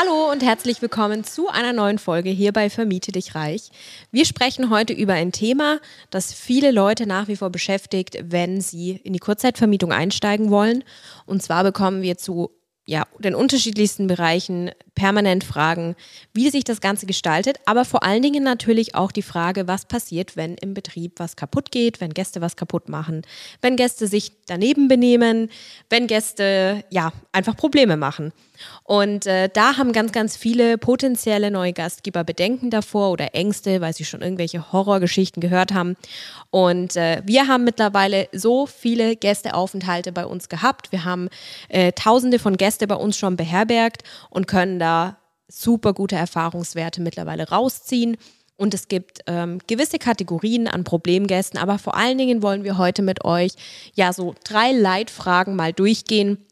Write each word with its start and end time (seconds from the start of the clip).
Hallo 0.00 0.30
und 0.30 0.44
herzlich 0.44 0.80
willkommen 0.80 1.24
zu 1.24 1.48
einer 1.48 1.72
neuen 1.72 1.98
Folge 1.98 2.30
hier 2.30 2.52
bei 2.52 2.70
Vermiete 2.70 3.10
dich 3.10 3.34
reich. 3.34 3.70
Wir 4.12 4.26
sprechen 4.26 4.70
heute 4.70 4.92
über 4.92 5.14
ein 5.14 5.32
Thema, 5.32 5.80
das 6.10 6.32
viele 6.32 6.70
Leute 6.70 7.04
nach 7.04 7.26
wie 7.26 7.34
vor 7.34 7.50
beschäftigt, 7.50 8.16
wenn 8.22 8.60
sie 8.60 8.92
in 9.02 9.12
die 9.12 9.18
Kurzzeitvermietung 9.18 9.90
einsteigen 9.90 10.52
wollen. 10.52 10.84
Und 11.26 11.42
zwar 11.42 11.64
bekommen 11.64 12.02
wir 12.02 12.16
zu 12.16 12.52
ja, 12.88 13.06
den 13.18 13.34
unterschiedlichsten 13.34 14.06
Bereichen 14.06 14.70
permanent 14.94 15.44
Fragen, 15.44 15.94
wie 16.32 16.48
sich 16.48 16.64
das 16.64 16.80
Ganze 16.80 17.04
gestaltet, 17.04 17.58
aber 17.66 17.84
vor 17.84 18.02
allen 18.02 18.22
Dingen 18.22 18.42
natürlich 18.42 18.94
auch 18.94 19.12
die 19.12 19.20
Frage, 19.20 19.68
was 19.68 19.84
passiert, 19.84 20.36
wenn 20.36 20.54
im 20.54 20.72
Betrieb 20.72 21.12
was 21.18 21.36
kaputt 21.36 21.70
geht, 21.70 22.00
wenn 22.00 22.14
Gäste 22.14 22.40
was 22.40 22.56
kaputt 22.56 22.88
machen, 22.88 23.22
wenn 23.60 23.76
Gäste 23.76 24.06
sich 24.06 24.32
daneben 24.46 24.88
benehmen, 24.88 25.50
wenn 25.90 26.06
Gäste 26.06 26.82
ja 26.88 27.12
einfach 27.30 27.56
Probleme 27.56 27.98
machen. 27.98 28.32
Und 28.82 29.26
äh, 29.26 29.48
da 29.52 29.76
haben 29.76 29.92
ganz, 29.92 30.10
ganz 30.10 30.36
viele 30.36 30.78
potenzielle 30.78 31.52
neue 31.52 31.72
Gastgeber 31.72 32.24
Bedenken 32.24 32.70
davor 32.70 33.12
oder 33.12 33.34
Ängste, 33.34 33.80
weil 33.80 33.92
sie 33.92 34.04
schon 34.04 34.20
irgendwelche 34.20 34.72
Horrorgeschichten 34.72 35.40
gehört 35.40 35.72
haben. 35.72 35.94
Und 36.50 36.96
äh, 36.96 37.22
wir 37.24 37.46
haben 37.46 37.62
mittlerweile 37.62 38.28
so 38.32 38.66
viele 38.66 39.14
Gästeaufenthalte 39.14 40.10
bei 40.10 40.26
uns 40.26 40.48
gehabt. 40.48 40.90
Wir 40.90 41.04
haben 41.04 41.28
äh, 41.68 41.92
tausende 41.92 42.40
von 42.40 42.56
Gästen 42.56 42.77
bei 42.86 42.94
uns 42.94 43.16
schon 43.16 43.36
beherbergt 43.36 44.02
und 44.30 44.46
können 44.46 44.78
da 44.78 45.18
super 45.48 45.94
gute 45.94 46.16
Erfahrungswerte 46.16 47.00
mittlerweile 47.00 47.48
rausziehen. 47.48 48.16
Und 48.56 48.74
es 48.74 48.88
gibt 48.88 49.20
ähm, 49.26 49.60
gewisse 49.68 49.98
Kategorien 49.98 50.66
an 50.66 50.82
Problemgästen, 50.82 51.60
aber 51.60 51.78
vor 51.78 51.96
allen 51.96 52.18
Dingen 52.18 52.42
wollen 52.42 52.64
wir 52.64 52.76
heute 52.76 53.02
mit 53.02 53.24
euch 53.24 53.52
ja 53.94 54.12
so 54.12 54.34
drei 54.44 54.72
Leitfragen 54.72 55.54
mal 55.54 55.72
durchgehen, 55.72 56.44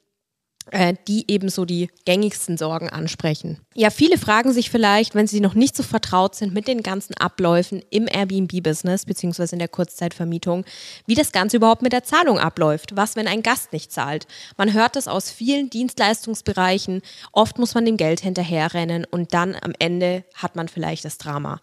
die 1.06 1.30
eben 1.30 1.48
so 1.48 1.64
die 1.64 1.90
gängigsten 2.04 2.58
Sorgen 2.58 2.88
ansprechen. 2.88 3.58
Ja, 3.74 3.90
viele 3.90 4.18
fragen 4.18 4.52
sich 4.52 4.68
vielleicht, 4.68 5.14
wenn 5.14 5.28
sie 5.28 5.40
noch 5.40 5.54
nicht 5.54 5.76
so 5.76 5.84
vertraut 5.84 6.34
sind 6.34 6.52
mit 6.52 6.66
den 6.66 6.82
ganzen 6.82 7.14
Abläufen 7.14 7.82
im 7.90 8.08
Airbnb-Business 8.08 9.04
beziehungsweise 9.04 9.54
in 9.54 9.60
der 9.60 9.68
Kurzzeitvermietung, 9.68 10.64
wie 11.06 11.14
das 11.14 11.30
Ganze 11.30 11.58
überhaupt 11.58 11.82
mit 11.82 11.92
der 11.92 12.02
Zahlung 12.02 12.38
abläuft. 12.38 12.96
Was, 12.96 13.14
wenn 13.14 13.28
ein 13.28 13.42
Gast 13.42 13.72
nicht 13.72 13.92
zahlt? 13.92 14.26
Man 14.56 14.72
hört 14.72 14.96
das 14.96 15.06
aus 15.06 15.30
vielen 15.30 15.70
Dienstleistungsbereichen. 15.70 17.02
Oft 17.30 17.58
muss 17.58 17.74
man 17.74 17.84
dem 17.84 17.96
Geld 17.96 18.20
hinterherrennen 18.20 19.04
und 19.04 19.34
dann 19.34 19.54
am 19.60 19.72
Ende 19.78 20.24
hat 20.34 20.56
man 20.56 20.66
vielleicht 20.66 21.04
das 21.04 21.18
Drama. 21.18 21.60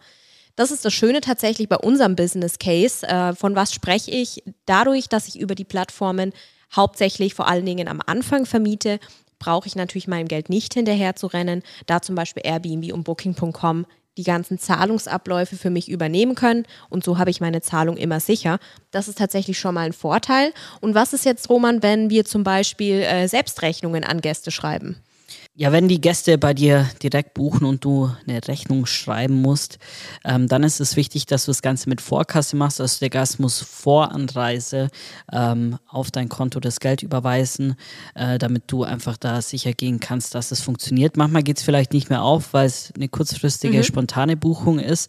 Das 0.56 0.70
ist 0.70 0.84
das 0.84 0.94
Schöne 0.94 1.20
tatsächlich 1.20 1.68
bei 1.68 1.76
unserem 1.76 2.14
Business 2.14 2.58
Case. 2.58 3.06
Äh, 3.06 3.34
von 3.34 3.56
was 3.56 3.74
spreche 3.74 4.12
ich? 4.12 4.42
Dadurch, 4.66 5.08
dass 5.08 5.26
ich 5.28 5.38
über 5.38 5.54
die 5.54 5.64
Plattformen 5.64 6.32
hauptsächlich 6.74 7.34
vor 7.34 7.48
allen 7.48 7.66
Dingen 7.66 7.88
am 7.88 8.00
Anfang 8.04 8.46
vermiete, 8.46 8.98
brauche 9.38 9.66
ich 9.66 9.76
natürlich 9.76 10.08
meinem 10.08 10.28
Geld 10.28 10.48
nicht 10.48 10.74
hinterher 10.74 11.16
zu 11.16 11.26
rennen, 11.26 11.62
da 11.86 12.00
zum 12.00 12.14
Beispiel 12.14 12.42
Airbnb 12.44 12.92
und 12.92 13.04
Booking.com 13.04 13.86
die 14.16 14.22
ganzen 14.22 14.58
Zahlungsabläufe 14.58 15.56
für 15.56 15.70
mich 15.70 15.88
übernehmen 15.88 16.34
können 16.34 16.66
und 16.88 17.04
so 17.04 17.18
habe 17.18 17.30
ich 17.30 17.40
meine 17.40 17.60
Zahlung 17.60 17.96
immer 17.96 18.20
sicher. 18.20 18.58
Das 18.90 19.08
ist 19.08 19.18
tatsächlich 19.18 19.58
schon 19.58 19.74
mal 19.74 19.86
ein 19.86 19.92
Vorteil. 19.92 20.52
Und 20.80 20.94
was 20.94 21.12
ist 21.12 21.24
jetzt, 21.24 21.50
Roman, 21.50 21.82
wenn 21.82 22.10
wir 22.10 22.24
zum 22.24 22.44
Beispiel 22.44 23.00
äh, 23.02 23.26
Selbstrechnungen 23.26 24.04
an 24.04 24.20
Gäste 24.20 24.50
schreiben? 24.50 25.02
Ja, 25.56 25.70
wenn 25.70 25.86
die 25.86 26.00
Gäste 26.00 26.36
bei 26.36 26.52
dir 26.52 26.90
direkt 27.00 27.34
buchen 27.34 27.64
und 27.64 27.84
du 27.84 28.10
eine 28.26 28.40
Rechnung 28.48 28.86
schreiben 28.86 29.40
musst, 29.40 29.78
ähm, 30.24 30.48
dann 30.48 30.64
ist 30.64 30.80
es 30.80 30.96
wichtig, 30.96 31.26
dass 31.26 31.44
du 31.44 31.52
das 31.52 31.62
Ganze 31.62 31.88
mit 31.88 32.00
Vorkasse 32.00 32.56
machst. 32.56 32.80
Also 32.80 32.98
der 32.98 33.08
Gast 33.10 33.38
muss 33.38 33.60
vor 33.60 34.10
Anreise 34.10 34.88
ähm, 35.32 35.78
auf 35.86 36.10
dein 36.10 36.28
Konto 36.28 36.58
das 36.58 36.80
Geld 36.80 37.04
überweisen, 37.04 37.76
äh, 38.16 38.36
damit 38.38 38.64
du 38.66 38.82
einfach 38.82 39.16
da 39.16 39.40
sicher 39.40 39.72
gehen 39.74 40.00
kannst, 40.00 40.34
dass 40.34 40.50
es 40.50 40.60
funktioniert. 40.60 41.16
Manchmal 41.16 41.44
geht 41.44 41.58
es 41.58 41.62
vielleicht 41.62 41.92
nicht 41.92 42.10
mehr 42.10 42.24
auf, 42.24 42.52
weil 42.52 42.66
es 42.66 42.92
eine 42.96 43.08
kurzfristige, 43.08 43.78
mhm. 43.78 43.84
spontane 43.84 44.36
Buchung 44.36 44.80
ist. 44.80 45.08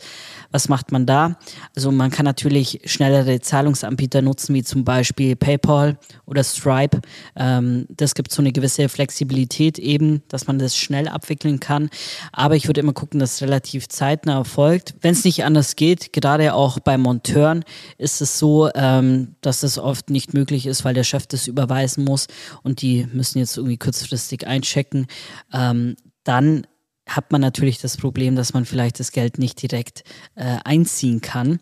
Was 0.52 0.70
macht 0.70 0.92
man 0.92 1.08
da? 1.08 1.40
Also 1.76 1.92
man 1.92 2.12
kann 2.12 2.26
natürlich 2.26 2.82
schnellere 2.86 3.40
Zahlungsanbieter 3.40 4.22
nutzen, 4.22 4.54
wie 4.54 4.64
zum 4.64 4.84
Beispiel 4.84 5.36
PayPal 5.36 5.98
oder 6.28 6.44
Stripe. 6.44 7.02
Ähm, 7.36 7.88
das 7.90 8.14
gibt 8.14 8.32
so 8.32 8.44
eine 8.44 8.52
gewisse 8.52 8.90
Flexibilität 8.90 9.80
eben 9.80 10.22
dass 10.36 10.48
man 10.48 10.60
das 10.60 10.78
schnell 10.78 11.08
abwickeln 11.08 11.62
kann. 11.62 11.90
Aber 12.34 12.58
ich 12.58 12.68
würde 12.68 12.82
immer 12.82 12.92
gucken, 12.92 13.22
dass 13.22 13.36
es 13.36 13.42
relativ 13.42 13.88
zeitnah 13.88 14.36
erfolgt. 14.36 14.94
Wenn 15.00 15.14
es 15.14 15.24
nicht 15.24 15.46
anders 15.46 15.78
geht, 15.78 16.12
gerade 16.12 16.54
auch 16.54 16.80
bei 16.80 16.98
Monteuren, 16.98 17.64
ist 17.98 18.22
es 18.22 18.38
so, 18.38 18.70
ähm, 18.76 19.36
dass 19.40 19.64
es 19.64 19.80
oft 19.80 20.10
nicht 20.10 20.34
möglich 20.34 20.66
ist, 20.66 20.84
weil 20.84 20.94
der 20.94 21.06
Chef 21.06 21.26
das 21.26 21.48
überweisen 21.48 22.04
muss 22.04 22.28
und 22.64 22.82
die 22.82 23.08
müssen 23.14 23.40
jetzt 23.40 23.56
irgendwie 23.56 23.78
kurzfristig 23.78 24.46
einchecken. 24.46 25.08
Ähm, 25.54 25.96
dann 26.26 26.68
hat 27.08 27.32
man 27.32 27.42
natürlich 27.42 27.80
das 27.80 27.98
Problem, 27.98 28.36
dass 28.36 28.54
man 28.54 28.66
vielleicht 28.66 29.00
das 29.00 29.12
Geld 29.12 29.38
nicht 29.38 29.62
direkt 29.62 30.04
äh, 30.36 30.58
einziehen 30.64 31.22
kann. 31.22 31.60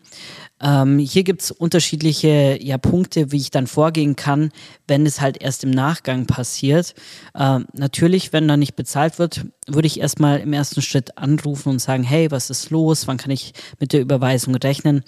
Ähm, 0.60 0.98
hier 0.98 1.22
gibt 1.22 1.42
es 1.42 1.50
unterschiedliche 1.50 2.58
ja, 2.62 2.78
Punkte, 2.78 3.30
wie 3.30 3.36
ich 3.36 3.50
dann 3.50 3.66
vorgehen 3.66 4.16
kann, 4.16 4.50
wenn 4.88 5.04
es 5.04 5.20
halt 5.20 5.42
erst 5.42 5.64
im 5.64 5.70
Nachgang 5.70 6.26
passiert. 6.26 6.94
Ähm, 7.34 7.66
natürlich, 7.74 8.32
wenn 8.32 8.48
da 8.48 8.56
nicht 8.56 8.74
bezahlt 8.74 9.18
wird, 9.18 9.44
würde 9.66 9.86
ich 9.86 10.00
erstmal 10.00 10.40
im 10.40 10.52
ersten 10.52 10.80
Schritt 10.80 11.18
anrufen 11.18 11.68
und 11.70 11.78
sagen, 11.78 12.04
hey, 12.04 12.30
was 12.30 12.48
ist 12.48 12.70
los? 12.70 13.06
Wann 13.06 13.18
kann 13.18 13.30
ich 13.30 13.52
mit 13.78 13.92
der 13.92 14.00
Überweisung 14.00 14.54
rechnen? 14.54 15.04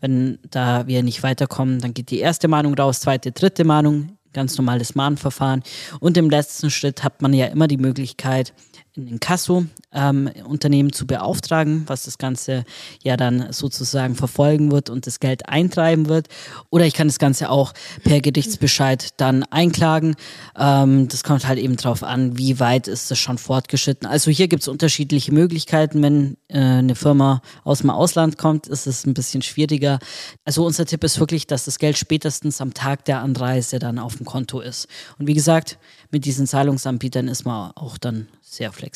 Wenn 0.00 0.38
da 0.50 0.86
wir 0.86 1.02
nicht 1.02 1.22
weiterkommen, 1.22 1.80
dann 1.80 1.94
geht 1.94 2.10
die 2.10 2.20
erste 2.20 2.46
Mahnung 2.46 2.74
raus, 2.74 3.00
zweite, 3.00 3.32
dritte 3.32 3.64
Mahnung, 3.64 4.18
ganz 4.32 4.56
normales 4.56 4.94
Mahnverfahren. 4.94 5.62
Und 6.00 6.16
im 6.16 6.30
letzten 6.30 6.70
Schritt 6.70 7.02
hat 7.02 7.22
man 7.22 7.32
ja 7.32 7.46
immer 7.46 7.66
die 7.66 7.78
Möglichkeit, 7.78 8.52
ein 8.98 9.06
Inkasso-Unternehmen 9.06 10.88
ähm, 10.88 10.92
zu 10.92 11.06
beauftragen, 11.06 11.84
was 11.86 12.04
das 12.04 12.18
Ganze 12.18 12.64
ja 13.02 13.16
dann 13.16 13.52
sozusagen 13.52 14.14
verfolgen 14.14 14.70
wird 14.70 14.90
und 14.90 15.06
das 15.06 15.20
Geld 15.20 15.48
eintreiben 15.48 16.08
wird. 16.08 16.28
Oder 16.70 16.84
ich 16.84 16.94
kann 16.94 17.08
das 17.08 17.18
Ganze 17.18 17.50
auch 17.50 17.72
per 18.02 18.20
Gerichtsbescheid 18.20 19.14
dann 19.16 19.44
einklagen. 19.44 20.16
Ähm, 20.58 21.08
das 21.08 21.24
kommt 21.24 21.46
halt 21.46 21.58
eben 21.58 21.76
darauf 21.76 22.02
an, 22.02 22.36
wie 22.36 22.60
weit 22.60 22.88
ist 22.88 23.10
das 23.10 23.18
schon 23.18 23.38
fortgeschritten. 23.38 24.06
Also 24.06 24.30
hier 24.30 24.48
gibt 24.48 24.62
es 24.62 24.68
unterschiedliche 24.68 25.32
Möglichkeiten. 25.32 26.02
Wenn 26.02 26.36
äh, 26.48 26.58
eine 26.58 26.94
Firma 26.94 27.40
aus 27.64 27.78
dem 27.78 27.90
Ausland 27.90 28.36
kommt, 28.36 28.66
ist 28.66 28.86
es 28.86 29.06
ein 29.06 29.14
bisschen 29.14 29.42
schwieriger. 29.42 29.98
Also 30.44 30.66
unser 30.66 30.84
Tipp 30.84 31.04
ist 31.04 31.20
wirklich, 31.20 31.46
dass 31.46 31.64
das 31.64 31.78
Geld 31.78 31.96
spätestens 31.96 32.60
am 32.60 32.74
Tag 32.74 33.04
der 33.04 33.20
Anreise 33.20 33.78
dann 33.78 33.98
auf 33.98 34.16
dem 34.16 34.26
Konto 34.26 34.60
ist. 34.60 34.88
Und 35.18 35.26
wie 35.26 35.34
gesagt, 35.34 35.78
mit 36.10 36.24
diesen 36.24 36.46
Zahlungsanbietern 36.46 37.28
ist 37.28 37.44
man 37.44 37.72
auch 37.72 37.98
dann 37.98 38.28
sehr 38.40 38.72
flexibel. 38.72 38.87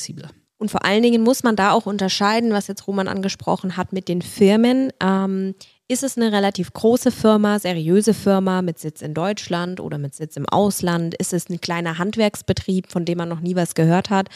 Und 0.58 0.70
vor 0.70 0.84
allen 0.84 1.02
Dingen 1.02 1.22
muss 1.22 1.42
man 1.42 1.56
da 1.56 1.72
auch 1.72 1.86
unterscheiden, 1.86 2.52
was 2.52 2.68
jetzt 2.68 2.86
Roman 2.86 3.08
angesprochen 3.08 3.76
hat 3.76 3.92
mit 3.92 4.06
den 4.06 4.22
Firmen. 4.22 4.92
Ähm, 5.02 5.54
ist 5.88 6.02
es 6.02 6.16
eine 6.16 6.32
relativ 6.32 6.72
große 6.72 7.10
Firma, 7.10 7.58
seriöse 7.58 8.14
Firma 8.14 8.62
mit 8.62 8.78
Sitz 8.78 9.02
in 9.02 9.12
Deutschland 9.12 9.78
oder 9.78 9.98
mit 9.98 10.14
Sitz 10.14 10.36
im 10.36 10.48
Ausland? 10.48 11.14
Ist 11.14 11.34
es 11.34 11.50
ein 11.50 11.60
kleiner 11.60 11.98
Handwerksbetrieb, 11.98 12.90
von 12.90 13.04
dem 13.04 13.18
man 13.18 13.28
noch 13.28 13.40
nie 13.40 13.56
was 13.56 13.74
gehört 13.74 14.08
hat? 14.08 14.28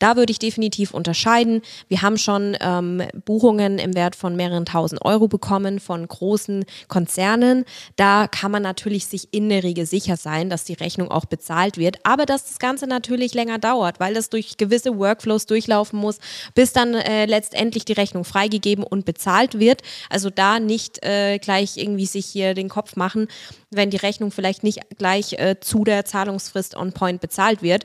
Da 0.00 0.16
würde 0.16 0.32
ich 0.32 0.40
definitiv 0.40 0.92
unterscheiden. 0.92 1.62
Wir 1.86 2.02
haben 2.02 2.18
schon 2.18 2.56
ähm, 2.60 3.02
Buchungen 3.24 3.78
im 3.78 3.94
Wert 3.94 4.16
von 4.16 4.34
mehreren 4.34 4.64
tausend 4.64 5.04
Euro 5.04 5.28
bekommen 5.28 5.78
von 5.78 6.08
großen 6.08 6.64
Konzernen. 6.88 7.64
Da 7.94 8.26
kann 8.26 8.50
man 8.50 8.62
natürlich 8.62 9.06
sich 9.06 9.28
in 9.30 9.50
der 9.50 9.62
Regel 9.62 9.86
sicher 9.86 10.16
sein, 10.16 10.50
dass 10.50 10.64
die 10.64 10.74
Rechnung 10.74 11.12
auch 11.12 11.26
bezahlt 11.26 11.78
wird, 11.78 11.98
aber 12.02 12.26
dass 12.26 12.46
das 12.46 12.58
Ganze 12.58 12.88
natürlich 12.88 13.34
länger 13.34 13.58
dauert, 13.58 14.00
weil 14.00 14.14
das 14.14 14.30
durch 14.30 14.56
gewisse 14.56 14.98
Workflows 14.98 15.46
durchlaufen 15.46 16.00
muss, 16.00 16.18
bis 16.54 16.72
dann 16.72 16.94
äh, 16.94 17.26
letztendlich 17.26 17.84
die 17.84 17.92
Rechnung 17.92 18.24
freigegeben 18.24 18.82
und 18.82 19.04
bezahlt 19.04 19.60
wird. 19.60 19.82
Also 20.10 20.30
da 20.30 20.58
nicht 20.58 20.93
äh, 21.02 21.38
gleich 21.38 21.76
irgendwie 21.76 22.06
sich 22.06 22.26
hier 22.26 22.54
den 22.54 22.68
Kopf 22.68 22.96
machen, 22.96 23.28
wenn 23.70 23.90
die 23.90 23.96
Rechnung 23.96 24.30
vielleicht 24.30 24.62
nicht 24.62 24.80
gleich 24.98 25.34
äh, 25.34 25.56
zu 25.60 25.84
der 25.84 26.04
Zahlungsfrist 26.04 26.76
on 26.76 26.92
point 26.92 27.20
bezahlt 27.20 27.62
wird. 27.62 27.84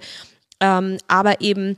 Ähm, 0.59 0.97
aber 1.07 1.41
eben 1.41 1.77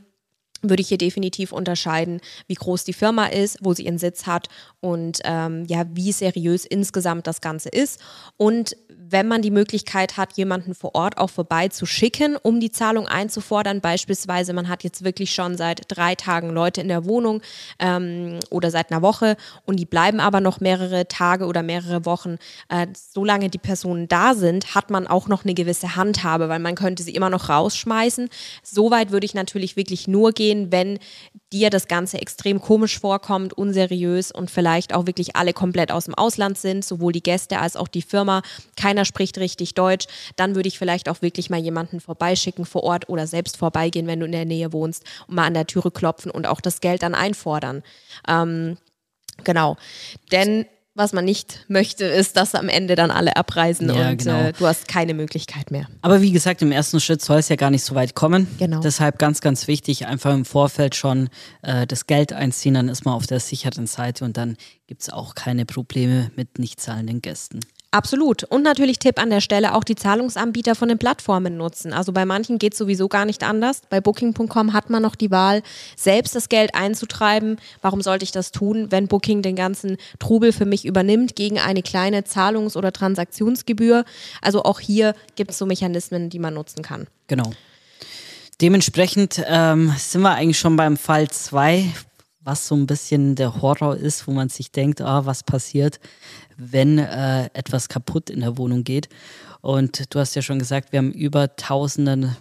würde 0.62 0.82
ich 0.82 0.90
hier 0.90 0.98
definitiv 0.98 1.52
unterscheiden, 1.52 2.22
wie 2.48 2.56
groß 2.56 2.84
die 2.84 2.94
Firma 2.94 3.28
ist, 3.28 3.58
wo 3.62 3.74
sie 3.74 3.86
ihren 3.86 3.98
Sitz 3.98 4.26
hat 4.28 4.48
und 4.80 5.20
ähm, 5.24 5.66
ja, 5.68 5.86
wie 5.94 6.12
seriös 6.12 6.66
insgesamt 6.66 7.28
das 7.28 7.42
Ganze 7.42 7.70
ist. 7.70 8.00
Und 8.38 8.76
wenn 9.12 9.28
man 9.28 9.42
die 9.42 9.52
Möglichkeit 9.52 10.18
hat, 10.18 10.38
jemanden 10.38 10.74
vor 10.74 10.96
Ort 10.96 11.18
auch 11.18 11.30
vorbeizuschicken, 11.30 12.38
um 12.42 12.60
die 12.60 12.72
Zahlung 12.72 13.08
einzufordern, 13.08 13.82
beispielsweise 13.82 14.54
man 14.54 14.70
hat 14.70 14.84
jetzt 14.84 15.04
wirklich 15.04 15.34
schon 15.34 15.58
seit 15.58 15.82
drei 15.88 16.16
Tagen 16.16 16.50
Leute 16.50 16.82
in 16.82 16.88
der 16.88 17.06
Wohnung 17.06 17.42
ähm, 17.80 18.40
oder 18.50 18.72
seit 18.72 18.92
einer 18.92 19.02
Woche 19.02 19.36
und 19.66 19.78
die 19.78 19.86
bleiben 19.86 20.20
aber 20.20 20.40
noch 20.40 20.60
mehrere 20.60 21.08
Tage 21.08 21.46
oder 21.46 21.64
mehrere 21.64 22.06
Wochen, 22.06 22.38
äh, 22.70 22.88
solange 22.94 23.50
die 23.50 23.58
Personen 23.58 24.08
da 24.08 24.34
sind, 24.34 24.76
hat 24.76 24.90
man 24.90 25.08
auch 25.08 25.28
noch 25.28 25.44
eine 25.44 25.54
gewisse 25.54 25.96
Handhabe, 25.96 26.50
weil 26.50 26.60
man 26.60 26.76
könnte 26.76 27.04
sie 27.04 27.14
immer 27.14 27.30
noch 27.30 27.50
rausschmeißen. 27.50 28.30
Soweit 28.64 29.12
würde 29.12 29.26
ich 29.26 29.34
natürlich 29.34 29.76
wirklich 29.76 30.08
nur 30.08 30.32
gehen, 30.32 30.51
gehen, 30.52 30.72
wenn 30.72 31.00
dir 31.52 31.70
das 31.70 31.88
Ganze 31.88 32.22
extrem 32.22 32.62
komisch 32.62 33.00
vorkommt, 33.00 33.54
unseriös 33.54 34.32
und 34.32 34.50
vielleicht 34.50 34.94
auch 34.94 35.06
wirklich 35.06 35.36
alle 35.36 35.54
komplett 35.54 35.92
aus 35.92 36.06
dem 36.06 36.16
Ausland 36.16 36.58
sind, 36.58 36.86
sowohl 36.86 37.12
die 37.12 37.24
Gäste 37.24 37.60
als 37.60 37.76
auch 37.76 37.88
die 37.88 38.02
Firma. 38.02 38.42
Keiner 38.78 39.06
spricht 39.06 39.38
richtig 39.38 39.74
Deutsch. 39.74 40.08
Dann 40.36 40.56
würde 40.56 40.68
ich 40.68 40.78
vielleicht 40.78 41.10
auch 41.10 41.22
wirklich 41.22 41.50
mal 41.50 41.60
jemanden 41.60 42.00
vorbeischicken 42.00 42.66
vor 42.66 42.84
Ort 42.84 43.10
oder 43.10 43.28
selbst 43.28 43.58
vorbeigehen, 43.58 44.08
wenn 44.08 44.20
du 44.20 44.26
in 44.26 44.32
der 44.32 44.46
Nähe 44.46 44.72
wohnst 44.72 45.04
und 45.28 45.36
mal 45.36 45.46
an 45.46 45.54
der 45.54 45.68
Türe 45.68 45.92
klopfen 45.92 46.32
und 46.32 46.48
auch 46.48 46.62
das 46.62 46.80
Geld 46.82 47.04
dann 47.04 47.16
einfordern. 47.16 47.84
Ähm, 48.28 48.78
genau. 49.44 49.76
Denn 50.32 50.66
was 50.94 51.14
man 51.14 51.24
nicht 51.24 51.66
möchte, 51.70 52.06
ist, 52.06 52.36
dass 52.36 52.54
am 52.54 52.68
Ende 52.68 52.96
dann 52.96 53.12
alle 53.12 53.38
abreisen 53.38 53.90
ja, 53.90 54.10
und 54.10 54.18
genau. 54.18 54.40
äh, 54.40 54.54
du 54.54 54.68
hast 54.68 54.88
keine 54.88 55.14
Möglichkeit 55.14 55.72
mehr. 55.72 55.88
Aber 56.02 56.22
wie 56.22 56.32
gesagt, 56.32 56.62
im 56.62 56.72
ersten 56.72 57.00
Schritt 57.00 57.22
soll 57.22 57.40
es 57.40 57.50
ja 57.50 57.56
gar 57.56 57.70
nicht 57.70 57.84
so 57.84 57.96
weit 57.96 58.14
kommen. 58.14 58.48
Genau. 58.60 58.82
Deshalb 58.82 59.18
ganz, 59.18 59.40
ganz 59.40 59.68
wichtig, 59.68 60.08
einfach 60.08 60.34
im 60.34 60.44
Vorfeld 60.44 60.96
schon 60.96 61.30
äh, 61.62 61.88
das 61.88 62.08
Geld 62.08 62.34
einziehen, 62.34 62.74
dann 62.74 62.90
ist 62.90 63.06
man 63.06 63.14
auf 63.14 63.26
der 63.26 63.40
sicheren 63.40 63.88
Seite 63.88 64.26
und 64.26 64.36
dann 64.36 64.58
gibt 64.88 65.02
es 65.04 65.10
auch 65.10 65.34
keine 65.34 65.66
Probleme 65.66 66.32
mit 66.36 66.60
nicht 66.60 66.82
zahlenden 66.82 67.22
Gästen. 67.22 67.62
Absolut. 67.94 68.46
Und 68.46 68.64
natürlich 68.64 69.00
Tipp 69.00 69.20
an 69.20 69.30
der 69.30 69.42
Stelle 69.42 69.76
auch 69.76 69.84
die 69.84 69.96
Zahlungsanbieter 69.96 70.76
von 70.76 70.88
den 70.88 70.98
Plattformen 70.98 71.58
nutzen. 71.58 71.92
Also 71.92 72.14
bei 72.14 72.24
manchen 72.24 72.58
geht 72.58 72.72
es 72.72 72.80
sowieso 72.80 73.10
gar 73.10 73.26
nicht 73.26 73.44
anders. 73.44 73.82
Bei 73.90 74.00
Booking.com 74.00 74.72
hat 74.72 74.90
man 74.90 75.04
noch 75.04 75.16
die 75.16 75.30
Wahl, 75.30 75.62
selbst 75.98 76.34
das 76.34 76.48
Geld 76.48 76.74
einzutreiben. 76.74 77.58
Warum 77.82 78.02
sollte 78.02 78.24
ich 78.24 78.32
das 78.32 78.54
tun, 78.54 78.88
wenn 78.92 79.10
Booking 79.10 79.42
den 79.42 79.58
ganzen 79.58 79.98
Trubel 80.20 80.54
für 80.54 80.66
mich 80.66 80.86
übernimmt 80.86 81.36
gegen 81.36 81.60
eine 81.60 81.84
kleine 81.84 82.24
Zahlungs- 82.24 82.78
oder 82.78 82.94
Transaktionsgebühr? 82.94 84.06
Also 84.42 84.64
auch 84.64 84.80
hier 84.80 85.14
gibt 85.36 85.52
es 85.52 85.58
so 85.58 85.66
Mechanismen, 85.66 86.30
die 86.30 86.40
man 86.40 86.54
nutzen 86.54 86.84
kann. 86.84 87.08
Genau. 87.28 87.52
Dementsprechend 88.62 89.44
ähm, 89.48 89.94
sind 89.98 90.22
wir 90.22 90.36
eigentlich 90.36 90.60
schon 90.60 90.78
beim 90.78 90.96
Fall 90.96 91.30
2, 91.30 91.84
was 92.44 92.68
so 92.68 92.76
ein 92.76 92.88
bisschen 92.88 93.36
der 93.36 93.62
Horror 93.62 93.96
ist, 93.96 94.28
wo 94.28 94.32
man 94.32 94.50
sich 94.50 94.72
denkt, 94.72 95.02
ah, 95.02 95.26
was 95.26 95.44
passiert, 95.44 96.00
wenn 96.58 96.98
äh, 96.98 97.46
etwas 97.54 97.90
kaputt 97.90 98.30
in 98.30 98.42
der 98.42 98.58
Wohnung 98.58 98.84
geht. 98.84 99.10
Und 99.62 100.14
du 100.14 100.20
hast 100.20 100.36
ja 100.36 100.42
schon 100.42 100.60
gesagt, 100.60 100.92
wir 100.92 100.98
haben 101.00 101.12
über 101.12 101.56
Tausende 101.56 102.36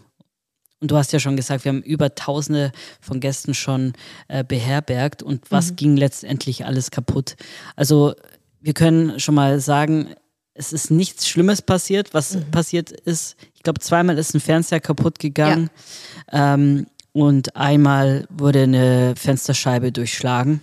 und 0.81 0.91
du 0.91 0.97
hast 0.97 1.13
ja 1.13 1.21
schon 1.21 1.37
gesagt, 1.37 1.65
wir 1.65 1.71
haben 1.71 1.83
über 1.83 2.15
Tausende 2.15 2.73
von 3.01 3.21
Gästen 3.21 3.53
schon 3.53 3.93
äh, 4.29 4.43
beherbergt. 4.43 5.23
Und 5.23 5.51
was 5.51 5.73
mhm. 5.73 5.77
ging 5.77 5.97
letztendlich 5.97 6.65
alles 6.65 6.91
kaputt? 6.91 7.37
Also 7.77 8.15
wir 8.61 8.73
können 8.73 9.21
schon 9.21 9.35
mal 9.35 9.61
sagen, 9.61 10.15
es 10.55 10.73
ist 10.73 10.91
nichts 10.91 11.29
Schlimmes 11.29 11.61
passiert. 11.61 12.15
Was 12.15 12.35
mhm. 12.35 12.51
passiert 12.51 12.91
ist, 12.91 13.37
ich 13.55 13.63
glaube, 13.63 13.81
zweimal 13.81 14.17
ist 14.17 14.35
ein 14.35 14.41
Fernseher 14.41 14.81
kaputt 14.81 15.19
gegangen. 15.19 15.69
Ja. 16.33 16.55
Ähm, 16.55 16.87
und 17.13 17.57
einmal 17.57 18.27
wurde 18.31 18.63
eine 18.63 19.15
Fensterscheibe 19.17 19.93
durchschlagen. 19.93 20.63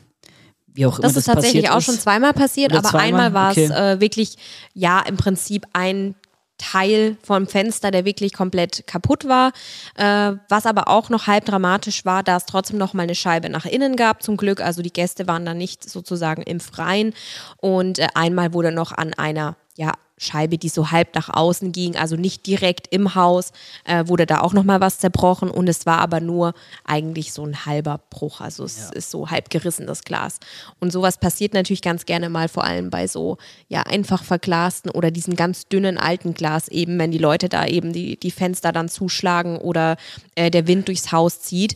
Wie 0.67 0.85
auch 0.85 0.99
das 0.99 1.13
immer 1.13 1.19
ist 1.19 1.25
tatsächlich 1.25 1.69
auch 1.69 1.77
ist. 1.77 1.85
schon 1.85 1.99
zweimal 1.99 2.33
passiert, 2.33 2.71
Oder 2.71 2.79
aber 2.79 2.89
zweimal? 2.89 3.25
einmal 3.25 3.33
war 3.33 3.51
es 3.51 3.71
okay. 3.71 3.93
äh, 3.93 3.99
wirklich, 3.99 4.37
ja, 4.73 5.01
im 5.01 5.17
Prinzip 5.17 5.65
ein 5.73 6.15
Teil 6.57 7.17
vom 7.23 7.47
Fenster, 7.47 7.91
der 7.91 8.05
wirklich 8.05 8.33
komplett 8.33 8.85
kaputt 8.87 9.25
war. 9.27 9.51
Äh, 9.95 10.33
was 10.49 10.65
aber 10.65 10.87
auch 10.87 11.09
noch 11.09 11.27
halb 11.27 11.45
dramatisch 11.45 12.05
war, 12.05 12.23
da 12.23 12.37
es 12.37 12.45
trotzdem 12.45 12.77
noch 12.77 12.93
mal 12.93 13.03
eine 13.03 13.15
Scheibe 13.15 13.49
nach 13.49 13.65
innen 13.65 13.95
gab, 13.95 14.23
zum 14.23 14.37
Glück. 14.37 14.61
Also 14.61 14.81
die 14.81 14.93
Gäste 14.93 15.27
waren 15.27 15.45
dann 15.45 15.57
nicht 15.57 15.87
sozusagen 15.87 16.41
im 16.43 16.59
Freien. 16.59 17.13
Und 17.57 17.99
äh, 17.99 18.07
einmal 18.15 18.53
wurde 18.53 18.71
noch 18.71 18.91
an 18.91 19.13
einer 19.13 19.55
ja, 19.77 19.93
Scheibe, 20.19 20.57
die 20.57 20.69
so 20.69 20.89
halb 20.89 21.13
nach 21.13 21.29
außen 21.29 21.71
ging, 21.71 21.95
also 21.95 22.15
nicht 22.15 22.47
direkt 22.47 22.87
im 22.91 23.13
Haus, 23.13 23.51
äh, 23.85 24.07
wurde 24.07 24.25
da 24.25 24.41
auch 24.41 24.53
nochmal 24.53 24.81
was 24.81 24.97
zerbrochen 24.97 25.51
und 25.51 25.69
es 25.69 25.85
war 25.85 25.99
aber 25.99 26.19
nur 26.19 26.55
eigentlich 26.83 27.31
so 27.33 27.45
ein 27.45 27.67
halber 27.67 27.99
Bruch, 28.09 28.41
also 28.41 28.63
es 28.63 28.89
ja. 28.89 28.89
ist 28.93 29.11
so 29.11 29.29
halb 29.29 29.51
gerissen, 29.51 29.85
das 29.85 30.03
Glas. 30.03 30.39
Und 30.79 30.91
sowas 30.91 31.19
passiert 31.19 31.53
natürlich 31.53 31.83
ganz 31.83 32.05
gerne 32.05 32.29
mal, 32.29 32.49
vor 32.49 32.63
allem 32.63 32.89
bei 32.89 33.07
so 33.07 33.37
ja 33.67 33.83
einfach 33.83 34.23
verglasten 34.23 34.89
oder 34.89 35.11
diesen 35.11 35.35
ganz 35.35 35.67
dünnen 35.67 35.99
alten 35.99 36.33
Glas 36.33 36.67
eben, 36.67 36.97
wenn 36.97 37.11
die 37.11 37.19
Leute 37.19 37.47
da 37.47 37.67
eben 37.67 37.93
die, 37.93 38.19
die 38.19 38.31
Fenster 38.31 38.71
dann 38.71 38.89
zuschlagen 38.89 39.57
oder 39.57 39.97
äh, 40.33 40.49
der 40.49 40.65
Wind 40.65 40.87
durchs 40.87 41.11
Haus 41.11 41.41
zieht. 41.41 41.75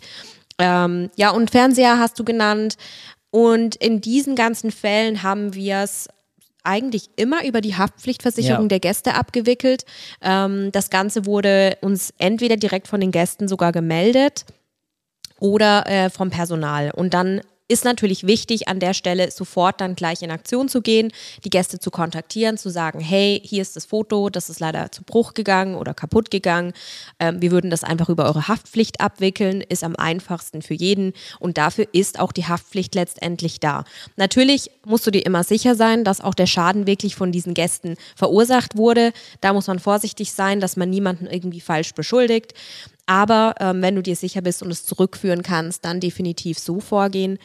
Ähm, 0.57 1.11
ja, 1.15 1.29
und 1.29 1.51
Fernseher 1.51 1.99
hast 1.99 2.17
du 2.17 2.23
genannt. 2.23 2.75
Und 3.29 3.75
in 3.77 4.01
diesen 4.01 4.35
ganzen 4.35 4.71
Fällen 4.71 5.23
haben 5.23 5.53
wir 5.53 5.77
es 5.77 6.09
eigentlich 6.63 7.09
immer 7.15 7.45
über 7.45 7.61
die 7.61 7.75
Haftpflichtversicherung 7.75 8.63
ja. 8.63 8.69
der 8.69 8.79
Gäste 8.79 9.15
abgewickelt. 9.15 9.85
Ähm, 10.21 10.71
das 10.71 10.89
Ganze 10.89 11.25
wurde 11.25 11.77
uns 11.81 12.13
entweder 12.17 12.57
direkt 12.57 12.87
von 12.87 13.01
den 13.01 13.11
Gästen 13.11 13.47
sogar 13.47 13.71
gemeldet 13.71 14.45
oder 15.39 15.87
äh, 15.87 16.09
vom 16.09 16.29
Personal. 16.29 16.91
Und 16.91 17.13
dann 17.13 17.41
ist 17.71 17.85
natürlich 17.85 18.27
wichtig, 18.27 18.67
an 18.67 18.79
der 18.79 18.93
Stelle 18.93 19.31
sofort 19.31 19.79
dann 19.79 19.95
gleich 19.95 20.21
in 20.21 20.29
Aktion 20.29 20.67
zu 20.67 20.81
gehen, 20.81 21.11
die 21.45 21.49
Gäste 21.49 21.79
zu 21.79 21.89
kontaktieren, 21.89 22.57
zu 22.57 22.69
sagen, 22.69 22.99
hey, 22.99 23.41
hier 23.43 23.61
ist 23.61 23.77
das 23.77 23.85
Foto, 23.85 24.29
das 24.29 24.49
ist 24.49 24.59
leider 24.59 24.91
zu 24.91 25.03
Bruch 25.03 25.33
gegangen 25.33 25.75
oder 25.75 25.93
kaputt 25.93 26.31
gegangen. 26.31 26.73
Ähm, 27.19 27.41
wir 27.41 27.51
würden 27.51 27.71
das 27.71 27.83
einfach 27.83 28.09
über 28.09 28.25
eure 28.25 28.49
Haftpflicht 28.49 28.99
abwickeln, 28.99 29.61
ist 29.61 29.83
am 29.83 29.95
einfachsten 29.95 30.61
für 30.61 30.73
jeden 30.73 31.13
und 31.39 31.57
dafür 31.57 31.87
ist 31.93 32.19
auch 32.19 32.33
die 32.33 32.45
Haftpflicht 32.45 32.93
letztendlich 32.93 33.61
da. 33.61 33.85
Natürlich 34.17 34.69
musst 34.85 35.07
du 35.07 35.11
dir 35.11 35.25
immer 35.25 35.43
sicher 35.45 35.75
sein, 35.75 36.03
dass 36.03 36.19
auch 36.19 36.33
der 36.33 36.47
Schaden 36.47 36.87
wirklich 36.87 37.15
von 37.15 37.31
diesen 37.31 37.53
Gästen 37.53 37.95
verursacht 38.15 38.75
wurde. 38.75 39.13
Da 39.39 39.53
muss 39.53 39.67
man 39.67 39.79
vorsichtig 39.79 40.33
sein, 40.33 40.59
dass 40.59 40.75
man 40.75 40.89
niemanden 40.89 41.25
irgendwie 41.27 41.61
falsch 41.61 41.93
beschuldigt. 41.93 42.53
Aber 43.05 43.55
ähm, 43.59 43.81
wenn 43.81 43.95
du 43.95 44.01
dir 44.01 44.15
sicher 44.15 44.41
bist 44.41 44.63
und 44.63 44.71
es 44.71 44.85
zurückführen 44.85 45.43
kannst, 45.43 45.83
dann 45.85 45.99
definitiv 45.99 46.57
so 46.59 46.79
vorgehen. 46.79 47.39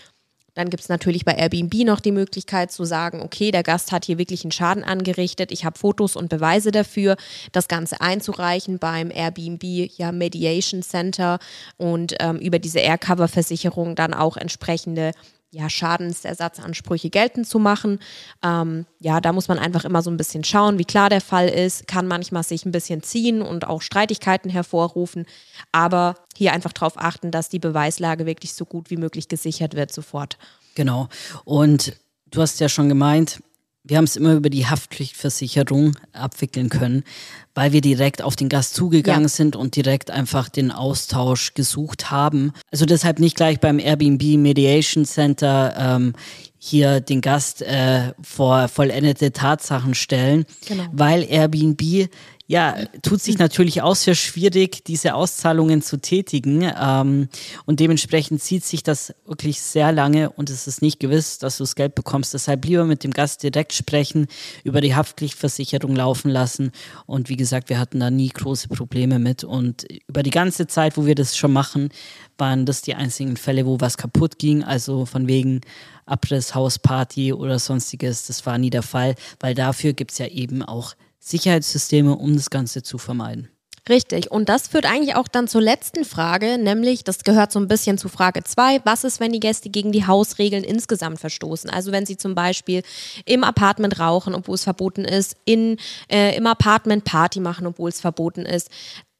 Dann 0.56 0.70
gibt 0.70 0.82
es 0.82 0.88
natürlich 0.88 1.24
bei 1.24 1.34
Airbnb 1.34 1.74
noch 1.84 2.00
die 2.00 2.12
Möglichkeit 2.12 2.72
zu 2.72 2.84
sagen, 2.84 3.20
okay, 3.20 3.50
der 3.50 3.62
Gast 3.62 3.92
hat 3.92 4.06
hier 4.06 4.18
wirklich 4.18 4.42
einen 4.42 4.52
Schaden 4.52 4.82
angerichtet, 4.82 5.52
ich 5.52 5.64
habe 5.64 5.78
Fotos 5.78 6.16
und 6.16 6.30
Beweise 6.30 6.72
dafür, 6.72 7.16
das 7.52 7.68
Ganze 7.68 8.00
einzureichen 8.00 8.78
beim 8.78 9.10
Airbnb 9.10 9.62
ja, 9.96 10.12
Mediation 10.12 10.82
Center 10.82 11.38
und 11.76 12.14
ähm, 12.20 12.38
über 12.38 12.58
diese 12.58 12.80
Aircover-Versicherung 12.80 13.94
dann 13.94 14.14
auch 14.14 14.38
entsprechende 14.38 15.12
ja, 15.50 15.70
Schadensersatzansprüche 15.70 17.10
geltend 17.10 17.46
zu 17.46 17.58
machen. 17.58 18.00
Ähm, 18.42 18.86
ja, 19.00 19.20
da 19.20 19.32
muss 19.32 19.48
man 19.48 19.58
einfach 19.58 19.84
immer 19.84 20.02
so 20.02 20.10
ein 20.10 20.16
bisschen 20.16 20.44
schauen, 20.44 20.78
wie 20.78 20.84
klar 20.84 21.08
der 21.08 21.20
Fall 21.20 21.48
ist, 21.48 21.86
kann 21.86 22.06
manchmal 22.06 22.42
sich 22.42 22.64
ein 22.64 22.72
bisschen 22.72 23.02
ziehen 23.02 23.42
und 23.42 23.66
auch 23.66 23.80
Streitigkeiten 23.80 24.50
hervorrufen, 24.50 25.26
aber 25.72 26.16
hier 26.36 26.52
einfach 26.52 26.72
darauf 26.72 26.98
achten, 26.98 27.30
dass 27.30 27.48
die 27.48 27.58
Beweislage 27.58 28.26
wirklich 28.26 28.54
so 28.54 28.64
gut 28.64 28.90
wie 28.90 28.96
möglich 28.96 29.28
gesichert 29.28 29.74
wird 29.74 29.92
sofort. 29.92 30.36
Genau. 30.74 31.08
Und 31.44 31.96
du 32.30 32.42
hast 32.42 32.60
ja 32.60 32.68
schon 32.68 32.88
gemeint, 32.88 33.40
wir 33.86 33.96
haben 33.96 34.04
es 34.04 34.16
immer 34.16 34.34
über 34.34 34.50
die 34.50 34.66
Haftpflichtversicherung 34.66 35.96
abwickeln 36.12 36.68
können, 36.68 37.04
weil 37.54 37.72
wir 37.72 37.80
direkt 37.80 38.22
auf 38.22 38.36
den 38.36 38.48
Gast 38.48 38.74
zugegangen 38.74 39.22
ja. 39.22 39.28
sind 39.28 39.56
und 39.56 39.76
direkt 39.76 40.10
einfach 40.10 40.48
den 40.48 40.70
Austausch 40.70 41.54
gesucht 41.54 42.10
haben. 42.10 42.52
Also 42.70 42.84
deshalb 42.84 43.18
nicht 43.18 43.36
gleich 43.36 43.60
beim 43.60 43.78
Airbnb 43.78 44.22
Mediation 44.38 45.04
Center 45.04 45.74
ähm, 45.78 46.14
hier 46.58 47.00
den 47.00 47.20
Gast 47.20 47.62
äh, 47.62 48.12
vor 48.22 48.68
vollendete 48.68 49.32
Tatsachen 49.32 49.94
stellen, 49.94 50.46
genau. 50.66 50.84
weil 50.92 51.22
Airbnb 51.22 52.08
ja, 52.48 52.76
tut 53.02 53.20
sich 53.20 53.38
natürlich 53.38 53.82
auch 53.82 53.96
sehr 53.96 54.14
schwierig, 54.14 54.84
diese 54.84 55.14
Auszahlungen 55.14 55.82
zu 55.82 56.00
tätigen. 56.00 56.70
Ähm, 56.80 57.28
und 57.64 57.80
dementsprechend 57.80 58.40
zieht 58.40 58.64
sich 58.64 58.84
das 58.84 59.12
wirklich 59.26 59.60
sehr 59.60 59.90
lange 59.90 60.30
und 60.30 60.48
es 60.48 60.68
ist 60.68 60.80
nicht 60.80 61.00
gewiss, 61.00 61.38
dass 61.38 61.58
du 61.58 61.64
das 61.64 61.74
Geld 61.74 61.96
bekommst. 61.96 62.34
Deshalb 62.34 62.64
lieber 62.64 62.84
mit 62.84 63.02
dem 63.02 63.10
Gast 63.10 63.42
direkt 63.42 63.72
sprechen, 63.72 64.28
über 64.62 64.80
die 64.80 64.94
Haftpflichtversicherung 64.94 65.96
laufen 65.96 66.30
lassen. 66.30 66.70
Und 67.06 67.28
wie 67.28 67.36
gesagt, 67.36 67.68
wir 67.68 67.80
hatten 67.80 67.98
da 67.98 68.10
nie 68.10 68.28
große 68.28 68.68
Probleme 68.68 69.18
mit. 69.18 69.42
Und 69.42 69.84
über 70.06 70.22
die 70.22 70.30
ganze 70.30 70.68
Zeit, 70.68 70.96
wo 70.96 71.04
wir 71.04 71.16
das 71.16 71.36
schon 71.36 71.52
machen, 71.52 71.88
waren 72.38 72.64
das 72.64 72.80
die 72.80 72.94
einzigen 72.94 73.36
Fälle, 73.36 73.66
wo 73.66 73.80
was 73.80 73.96
kaputt 73.96 74.38
ging. 74.38 74.62
Also 74.62 75.04
von 75.04 75.26
wegen 75.26 75.62
Abriss, 76.04 76.54
Hausparty 76.54 77.32
oder 77.32 77.58
sonstiges. 77.58 78.28
Das 78.28 78.46
war 78.46 78.56
nie 78.56 78.70
der 78.70 78.84
Fall, 78.84 79.16
weil 79.40 79.56
dafür 79.56 79.94
gibt 79.94 80.12
es 80.12 80.18
ja 80.18 80.26
eben 80.28 80.62
auch 80.62 80.94
Sicherheitssysteme, 81.18 82.16
um 82.16 82.34
das 82.36 82.50
Ganze 82.50 82.82
zu 82.82 82.98
vermeiden. 82.98 83.48
Richtig. 83.88 84.32
Und 84.32 84.48
das 84.48 84.66
führt 84.66 84.84
eigentlich 84.84 85.14
auch 85.14 85.28
dann 85.28 85.46
zur 85.46 85.60
letzten 85.60 86.04
Frage, 86.04 86.58
nämlich, 86.58 87.04
das 87.04 87.22
gehört 87.22 87.52
so 87.52 87.60
ein 87.60 87.68
bisschen 87.68 87.98
zu 87.98 88.08
Frage 88.08 88.42
zwei. 88.42 88.80
Was 88.84 89.04
ist, 89.04 89.20
wenn 89.20 89.32
die 89.32 89.38
Gäste 89.38 89.70
gegen 89.70 89.92
die 89.92 90.06
Hausregeln 90.06 90.64
insgesamt 90.64 91.20
verstoßen? 91.20 91.70
Also 91.70 91.92
wenn 91.92 92.04
sie 92.04 92.16
zum 92.16 92.34
Beispiel 92.34 92.82
im 93.26 93.44
Apartment 93.44 94.00
rauchen, 94.00 94.34
obwohl 94.34 94.56
es 94.56 94.64
verboten 94.64 95.04
ist, 95.04 95.36
in, 95.44 95.76
äh, 96.10 96.36
im 96.36 96.48
Apartment 96.48 97.04
Party 97.04 97.38
machen, 97.38 97.66
obwohl 97.66 97.90
es 97.90 98.00
verboten 98.00 98.44
ist. 98.44 98.70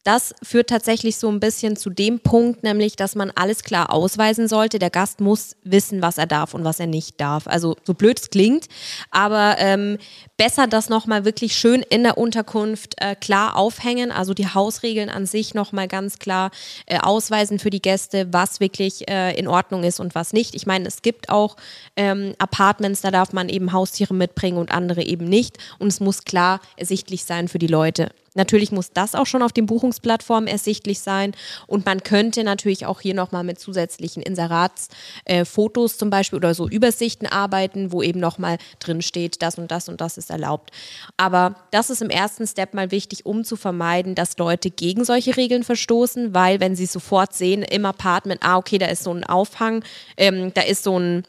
Das 0.06 0.36
führt 0.40 0.70
tatsächlich 0.70 1.16
so 1.16 1.28
ein 1.28 1.40
bisschen 1.40 1.75
zu 1.75 1.90
dem 1.90 2.20
Punkt, 2.20 2.62
nämlich, 2.62 2.94
dass 2.94 3.16
man 3.16 3.32
alles 3.32 3.64
klar 3.64 3.92
ausweisen 3.92 4.46
sollte. 4.46 4.78
Der 4.78 4.88
Gast 4.88 5.20
muss 5.20 5.56
wissen, 5.64 6.00
was 6.00 6.16
er 6.16 6.26
darf 6.26 6.54
und 6.54 6.62
was 6.62 6.78
er 6.78 6.86
nicht 6.86 7.20
darf. 7.20 7.48
Also 7.48 7.75
so 7.82 7.92
blöd 7.92 8.20
es 8.20 8.30
klingt, 8.30 8.66
aber 9.10 9.56
ähm, 9.58 9.98
besser 10.36 10.68
das 10.68 10.88
nochmal 10.88 11.25
wirklich 11.25 11.56
schön 11.56 11.82
in 11.82 12.04
der 12.04 12.18
Unterkunft 12.18 12.94
äh, 12.98 13.16
klar 13.16 13.56
aufhängen. 13.56 14.12
Also 14.12 14.32
die 14.32 14.46
Hausregeln 14.46 15.10
an 15.10 15.26
sich 15.26 15.54
nochmal 15.54 15.88
ganz 15.88 16.20
klar 16.20 16.52
äh, 16.86 17.00
ausweisen 17.00 17.58
für 17.58 17.70
die 17.70 17.82
Gäste, 17.82 18.28
was 18.32 18.60
wirklich 18.60 19.10
äh, 19.10 19.36
in 19.36 19.48
Ordnung 19.48 19.82
ist 19.82 19.98
und 19.98 20.14
was 20.14 20.32
nicht. 20.32 20.54
Ich 20.54 20.66
meine, 20.66 20.86
es 20.86 21.02
gibt 21.02 21.30
auch 21.30 21.56
ähm, 21.96 22.34
Apartments, 22.38 23.00
da 23.00 23.10
darf 23.10 23.32
man 23.32 23.48
eben 23.48 23.72
Haustiere 23.72 24.14
mitbringen 24.14 24.58
und 24.58 24.70
andere 24.70 25.02
eben 25.02 25.25
nicht. 25.25 25.58
Und 25.80 25.88
es 25.88 25.98
muss 25.98 26.22
klar 26.22 26.60
ersichtlich 26.76 27.25
sein 27.25 27.48
für 27.48 27.58
die 27.58 27.66
Leute. 27.66 28.12
Natürlich 28.36 28.70
muss 28.70 28.92
das 28.92 29.14
auch 29.14 29.26
schon 29.26 29.42
auf 29.42 29.52
den 29.52 29.66
Buchungsplattformen 29.66 30.46
ersichtlich 30.46 31.00
sein 31.00 31.32
und 31.66 31.84
man 31.84 32.02
könnte 32.02 32.44
natürlich 32.44 32.86
auch 32.86 33.00
hier 33.00 33.14
nochmal 33.14 33.44
mit 33.44 33.58
zusätzlichen 33.58 34.22
Inseratsfotos 34.22 35.94
äh, 35.94 35.98
zum 35.98 36.10
Beispiel 36.10 36.36
oder 36.36 36.54
so 36.54 36.68
Übersichten 36.68 37.26
arbeiten, 37.26 37.92
wo 37.92 38.02
eben 38.02 38.20
nochmal 38.20 38.58
drin 38.78 39.02
steht, 39.02 39.42
das 39.42 39.58
und 39.58 39.70
das 39.70 39.88
und 39.88 40.00
das 40.00 40.18
ist 40.18 40.30
erlaubt. 40.30 40.70
Aber 41.16 41.56
das 41.70 41.90
ist 41.90 42.02
im 42.02 42.10
ersten 42.10 42.46
Step 42.46 42.74
mal 42.74 42.90
wichtig, 42.90 43.26
um 43.26 43.44
zu 43.44 43.56
vermeiden, 43.56 44.14
dass 44.14 44.38
Leute 44.38 44.70
gegen 44.70 45.04
solche 45.04 45.36
Regeln 45.36 45.64
verstoßen, 45.64 46.34
weil 46.34 46.60
wenn 46.60 46.76
sie 46.76 46.86
sofort 46.86 47.34
sehen 47.34 47.62
im 47.62 47.86
Apartment, 47.86 48.42
ah 48.42 48.58
okay, 48.58 48.78
da 48.78 48.86
ist 48.86 49.02
so 49.02 49.12
ein 49.12 49.24
Aufhang, 49.24 49.82
ähm, 50.16 50.52
da 50.54 50.62
ist 50.62 50.84
so 50.84 50.98
ein 50.98 51.24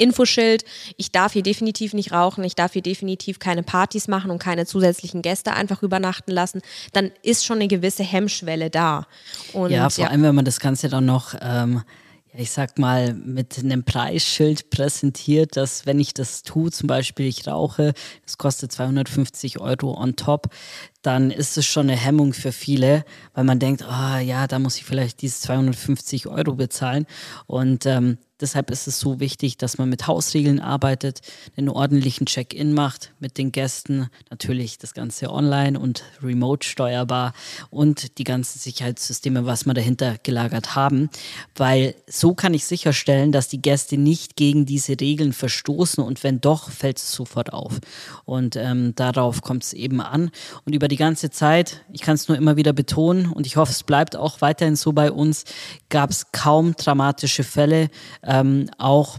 Infoschild, 0.00 0.64
ich 0.96 1.12
darf 1.12 1.32
hier 1.32 1.42
definitiv 1.42 1.92
nicht 1.92 2.12
rauchen, 2.12 2.44
ich 2.44 2.54
darf 2.54 2.72
hier 2.72 2.82
definitiv 2.82 3.38
keine 3.38 3.62
Partys 3.62 4.08
machen 4.08 4.30
und 4.30 4.38
keine 4.38 4.66
zusätzlichen 4.66 5.22
Gäste 5.22 5.52
einfach 5.52 5.82
übernachten 5.82 6.32
lassen, 6.32 6.62
dann 6.92 7.10
ist 7.22 7.44
schon 7.44 7.56
eine 7.56 7.68
gewisse 7.68 8.02
Hemmschwelle 8.02 8.70
da. 8.70 9.06
Und, 9.52 9.70
ja, 9.70 9.88
vor 9.90 10.04
ja. 10.04 10.10
allem, 10.10 10.22
wenn 10.22 10.34
man 10.34 10.44
das 10.44 10.60
Ganze 10.60 10.88
dann 10.88 11.06
noch 11.06 11.34
ähm, 11.40 11.82
ich 12.32 12.50
sag 12.52 12.78
mal, 12.78 13.14
mit 13.14 13.58
einem 13.58 13.84
Preisschild 13.84 14.70
präsentiert, 14.70 15.56
dass 15.56 15.86
wenn 15.86 15.98
ich 15.98 16.14
das 16.14 16.42
tue, 16.42 16.70
zum 16.70 16.86
Beispiel 16.86 17.26
ich 17.26 17.46
rauche, 17.46 17.92
das 18.24 18.38
kostet 18.38 18.70
250 18.72 19.60
Euro 19.60 19.98
on 20.00 20.14
top, 20.16 20.48
dann 21.02 21.30
ist 21.30 21.58
es 21.58 21.66
schon 21.66 21.90
eine 21.90 21.98
Hemmung 21.98 22.32
für 22.32 22.52
viele, 22.52 23.04
weil 23.34 23.44
man 23.44 23.58
denkt, 23.58 23.82
ah 23.82 24.16
oh, 24.16 24.20
ja, 24.20 24.46
da 24.46 24.58
muss 24.58 24.76
ich 24.76 24.84
vielleicht 24.84 25.22
diese 25.22 25.40
250 25.40 26.28
Euro 26.28 26.54
bezahlen. 26.54 27.06
Und 27.46 27.86
ähm, 27.86 28.18
Deshalb 28.40 28.70
ist 28.70 28.86
es 28.86 28.98
so 28.98 29.20
wichtig, 29.20 29.58
dass 29.58 29.78
man 29.78 29.88
mit 29.88 30.06
Hausregeln 30.06 30.60
arbeitet, 30.60 31.20
einen 31.56 31.68
ordentlichen 31.68 32.26
Check-in 32.26 32.72
macht 32.72 33.12
mit 33.20 33.38
den 33.38 33.52
Gästen, 33.52 34.08
natürlich 34.30 34.78
das 34.78 34.94
Ganze 34.94 35.30
online 35.30 35.78
und 35.78 36.04
remote 36.22 36.66
steuerbar 36.66 37.32
und 37.70 38.18
die 38.18 38.24
ganzen 38.24 38.58
Sicherheitssysteme, 38.58 39.46
was 39.46 39.66
wir 39.66 39.74
dahinter 39.74 40.16
gelagert 40.22 40.74
haben, 40.74 41.10
weil 41.56 41.94
so 42.06 42.34
kann 42.34 42.54
ich 42.54 42.64
sicherstellen, 42.64 43.32
dass 43.32 43.48
die 43.48 43.60
Gäste 43.60 43.96
nicht 43.96 44.36
gegen 44.36 44.66
diese 44.66 44.98
Regeln 45.00 45.32
verstoßen 45.32 46.02
und 46.02 46.22
wenn 46.22 46.40
doch, 46.40 46.70
fällt 46.70 46.98
es 46.98 47.12
sofort 47.12 47.52
auf. 47.52 47.80
Und 48.24 48.56
ähm, 48.56 48.94
darauf 48.94 49.42
kommt 49.42 49.64
es 49.64 49.72
eben 49.72 50.00
an. 50.00 50.30
Und 50.64 50.74
über 50.74 50.88
die 50.88 50.96
ganze 50.96 51.30
Zeit, 51.30 51.84
ich 51.92 52.00
kann 52.00 52.14
es 52.14 52.28
nur 52.28 52.36
immer 52.36 52.56
wieder 52.56 52.72
betonen 52.72 53.26
und 53.26 53.46
ich 53.46 53.56
hoffe, 53.56 53.72
es 53.72 53.82
bleibt 53.82 54.16
auch 54.16 54.40
weiterhin 54.40 54.76
so 54.76 54.92
bei 54.92 55.12
uns, 55.12 55.44
gab 55.88 56.10
es 56.10 56.32
kaum 56.32 56.74
dramatische 56.76 57.44
Fälle 57.44 57.90
ähm, 58.30 58.70
auch 58.78 59.18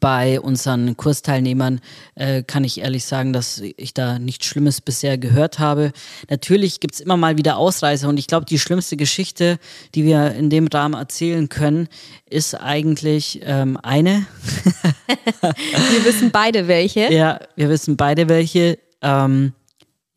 bei 0.00 0.40
unseren 0.40 0.96
Kursteilnehmern 0.96 1.80
äh, 2.16 2.42
kann 2.42 2.64
ich 2.64 2.80
ehrlich 2.80 3.04
sagen, 3.04 3.32
dass 3.32 3.58
ich 3.76 3.94
da 3.94 4.18
nichts 4.18 4.46
Schlimmes 4.46 4.80
bisher 4.80 5.16
gehört 5.16 5.60
habe. 5.60 5.92
Natürlich 6.28 6.80
gibt 6.80 6.94
es 6.94 7.00
immer 7.00 7.16
mal 7.16 7.38
wieder 7.38 7.56
Ausreißer 7.56 8.08
und 8.08 8.18
ich 8.18 8.26
glaube, 8.26 8.46
die 8.46 8.58
schlimmste 8.58 8.96
Geschichte, 8.96 9.58
die 9.94 10.04
wir 10.04 10.32
in 10.32 10.50
dem 10.50 10.66
Rahmen 10.66 10.94
erzählen 10.94 11.48
können, 11.48 11.88
ist 12.28 12.54
eigentlich 12.54 13.40
ähm, 13.44 13.78
eine. 13.80 14.26
wir 15.40 16.04
wissen 16.04 16.32
beide 16.32 16.66
welche. 16.66 17.12
Ja, 17.12 17.38
wir 17.54 17.68
wissen 17.68 17.96
beide 17.96 18.28
welche. 18.28 18.78
Ähm, 19.02 19.52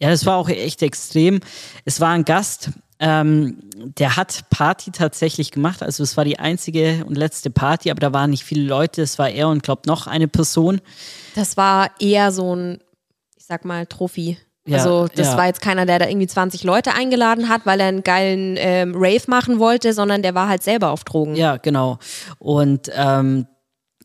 ja, 0.01 0.09
das 0.09 0.25
war 0.25 0.37
auch 0.37 0.49
echt 0.49 0.81
extrem. 0.81 1.41
Es 1.85 2.01
war 2.01 2.09
ein 2.09 2.25
Gast, 2.25 2.71
ähm, 2.99 3.57
der 3.73 4.17
hat 4.17 4.49
Party 4.49 4.91
tatsächlich 4.91 5.51
gemacht. 5.51 5.81
Also 5.81 6.03
es 6.03 6.17
war 6.17 6.25
die 6.25 6.39
einzige 6.39 7.05
und 7.05 7.17
letzte 7.17 7.49
Party, 7.49 7.91
aber 7.91 7.99
da 8.01 8.13
waren 8.13 8.29
nicht 8.29 8.43
viele 8.43 8.67
Leute. 8.67 9.01
Es 9.01 9.17
war 9.17 9.29
er 9.29 9.47
und 9.47 9.63
glaube 9.63 9.83
noch 9.85 10.07
eine 10.07 10.27
Person. 10.27 10.81
Das 11.35 11.55
war 11.55 11.91
eher 11.99 12.31
so 12.31 12.55
ein, 12.55 12.79
ich 13.37 13.45
sag 13.45 13.63
mal, 13.63 13.85
Trophy. 13.85 14.37
Ja, 14.67 14.77
also 14.77 15.07
das 15.07 15.27
ja. 15.27 15.37
war 15.37 15.47
jetzt 15.47 15.61
keiner, 15.61 15.85
der 15.85 15.99
da 15.99 16.07
irgendwie 16.07 16.27
20 16.27 16.63
Leute 16.63 16.93
eingeladen 16.93 17.49
hat, 17.49 17.65
weil 17.65 17.79
er 17.79 17.87
einen 17.87 18.03
geilen 18.03 18.55
ähm, 18.57 18.93
Rave 18.95 19.23
machen 19.27 19.59
wollte, 19.59 19.93
sondern 19.93 20.21
der 20.21 20.35
war 20.35 20.47
halt 20.47 20.61
selber 20.61 20.91
auf 20.91 21.05
Drogen. 21.05 21.35
Ja, 21.35 21.57
genau. 21.57 21.97
Und 22.37 22.91
ähm, 22.93 23.47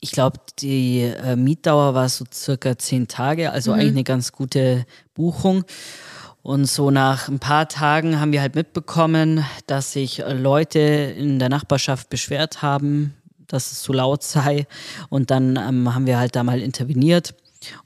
ich 0.01 0.13
glaube, 0.13 0.39
die 0.59 1.01
äh, 1.01 1.35
Mietdauer 1.35 1.95
war 1.95 2.09
so 2.09 2.25
circa 2.33 2.79
zehn 2.79 3.09
Tage, 3.09 3.51
also 3.51 3.73
mhm. 3.73 3.81
eigentlich 3.81 3.93
eine 3.93 4.05
ganz 4.05 4.33
gute 4.33 4.87
Buchung. 5.15 5.65
Und 6.45 6.67
so 6.67 6.91
nach 6.91 7.29
ein 7.29 7.39
paar 7.39 7.69
Tagen 7.69 8.21
haben 8.21 8.31
wir 8.31 8.43
halt 8.43 8.55
mitbekommen, 8.55 9.47
dass 9.67 9.95
sich 9.95 10.23
Leute 10.29 10.79
in 10.79 11.39
der 11.39 11.49
Nachbarschaft 11.49 12.11
beschwert 12.11 12.61
haben, 12.61 13.15
dass 13.47 13.73
es 13.73 13.81
zu 13.81 13.95
laut 13.95 14.23
sei. 14.23 14.67
Und 15.09 15.31
dann 15.31 15.57
ähm, 15.57 15.95
haben 15.95 16.07
wir 16.07 16.19
halt 16.19 16.37
da 16.37 16.45
mal 16.45 16.61
interveniert. 16.61 17.35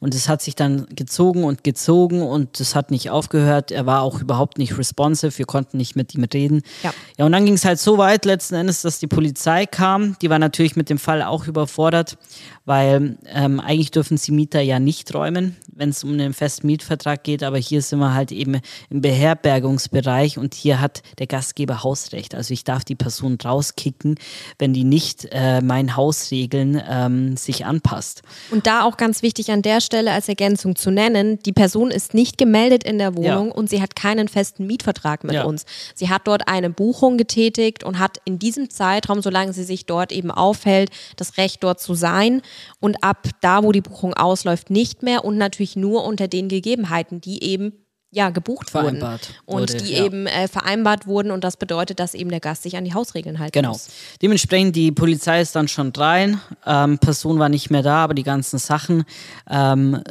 Und 0.01 0.15
es 0.15 0.29
hat 0.29 0.43
sich 0.43 0.55
dann 0.55 0.87
gezogen 0.95 1.45
und 1.45 1.65
gezogen 1.65 2.23
und 2.23 2.61
es 2.61 2.75
hat 2.75 2.91
nicht 2.91 3.11
aufgehört. 3.11 3.71
Er 3.71 3.87
war 3.87 4.03
auch 4.03 4.21
überhaupt 4.21 4.59
nicht 4.59 4.77
responsive. 4.79 5.37
Wir 5.39 5.47
konnten 5.47 5.77
nicht 5.77 5.97
mit 5.97 6.15
ihm 6.15 6.25
reden. 6.25 6.63
Ja, 6.83 6.93
ja 7.17 7.27
und 7.27 7.33
dann 7.33 7.45
ging 7.45 7.55
es 7.55 7.65
halt 7.65 7.79
so 7.79 7.99
weit 7.99 8.25
letzten 8.25 8.55
Endes, 8.55 8.83
dass 8.83 8.99
die 8.99 9.07
Polizei 9.07 9.67
kam. 9.67 10.17
Die 10.23 10.31
war 10.31 10.39
natürlich 10.39 10.77
mit 10.77 10.91
dem 10.91 10.99
Fall 10.99 11.23
auch 11.23 11.47
überfordert, 11.47 12.19
weil 12.65 13.19
ähm, 13.27 13.61
eigentlich 13.61 13.91
dürfen 13.91 14.17
sie 14.17 14.33
Mieter 14.33 14.61
ja 14.61 14.79
nicht 14.79 15.15
räumen, 15.15 15.57
wenn 15.75 15.91
es 15.91 16.05
um 16.05 16.13
einen 16.13 16.35
festen 16.35 16.67
Mietvertrag 16.67 17.25
geht, 17.25 17.43
aber 17.43 17.59
hier 17.59 17.81
sind 17.83 17.99
wir 17.99 18.15
halt 18.15 18.33
eben 18.33 18.61
im 18.91 19.01
Beherbergungsbereich 19.01 20.39
und 20.39 20.55
hier 20.55 20.81
hat 20.81 21.03
der 21.19 21.27
Gastgeber 21.27 21.83
Hausrecht. 21.83 22.35
Also 22.35 22.53
ich 22.53 22.65
darf 22.65 22.85
die 22.85 22.95
Person 22.95 23.39
rauskicken, 23.43 24.17
wenn 24.59 24.75
die 24.75 24.85
nicht 24.85 25.29
äh, 25.31 25.61
meinen 25.61 25.97
Hausregeln 25.97 26.83
ähm, 26.89 27.37
sich 27.37 27.65
anpasst. 27.65 28.23
Und 28.51 28.67
da 28.67 28.83
auch 28.83 28.97
ganz 28.97 29.23
wichtig 29.23 29.51
an 29.51 29.63
der 29.63 29.68
Stelle 29.81 30.13
als 30.13 30.29
Ergänzung 30.29 30.77
zu 30.77 30.91
nennen, 30.91 31.39
die 31.45 31.53
Person 31.53 31.91
ist 31.91 32.15
nicht 32.15 32.39
gemeldet 32.39 32.85
in 32.85 32.99
der 32.99 33.17
Wohnung 33.17 33.49
ja. 33.49 33.55
und 33.55 33.71
sie 33.71 33.83
hat 33.83 33.95
keinen 33.95 34.29
festen 34.29 34.67
Mietvertrag 34.67 35.25
mit 35.25 35.35
ja. 35.35 35.45
uns. 35.45 35.65
Sie 35.95 36.09
hat 36.09 36.23
dort 36.27 36.49
eine 36.49 36.71
Buchung 36.71 37.19
getätigt 37.19 37.85
und 37.85 37.99
hat 37.99 38.19
in 38.25 38.39
diesem 38.39 38.71
Zeitraum, 38.71 39.23
solange 39.23 39.53
sie 39.53 39.65
sich 39.65 39.87
dort 39.87 40.13
eben 40.13 40.31
aufhält, 40.31 40.91
das 41.17 41.37
Recht 41.37 41.63
dort 41.63 41.81
zu 41.81 41.95
sein 41.95 42.43
und 42.81 43.05
ab 43.05 43.29
da, 43.41 43.63
wo 43.63 43.73
die 43.73 43.81
Buchung 43.81 44.15
ausläuft, 44.15 44.71
nicht 44.71 45.03
mehr 45.03 45.25
und 45.25 45.37
natürlich 45.37 45.77
nur 45.77 46.05
unter 46.05 46.29
den 46.29 46.49
Gegebenheiten, 46.49 47.21
die 47.21 47.43
eben 47.45 47.85
ja, 48.11 48.31
gebucht 48.31 48.71
vereinbart 48.71 49.29
wurden 49.29 49.45
und 49.45 49.61
wurde, 49.61 49.85
die 49.85 49.93
ja. 49.93 50.05
eben 50.05 50.27
äh, 50.27 50.49
vereinbart 50.49 51.07
wurden 51.07 51.31
und 51.31 51.45
das 51.45 51.59
bedeutet, 51.59 52.01
dass 52.01 52.15
eben 52.15 52.31
der 52.31 52.41
Gast 52.41 52.63
sich 52.63 52.77
an 52.79 52.85
die 52.85 52.95
Hausregeln 52.95 53.39
halten 53.39 53.53
genau. 53.53 53.73
muss. 53.73 53.85
Genau. 53.85 53.97
Dementsprechend, 54.23 54.77
die 54.77 54.93
Polizei 54.93 55.43
ist 55.43 55.55
dann 55.55 55.69
schon 55.69 55.93
rein, 55.95 56.41
ähm, 56.65 56.99
Person 56.99 57.39
war 57.39 57.51
nicht 57.51 57.69
mehr 57.71 57.83
da, 57.83 57.97
aber 58.05 58.15
die 58.15 58.23
ganzen 58.23 58.59
Sachen, 58.59 59.05
ähm, 59.51 60.03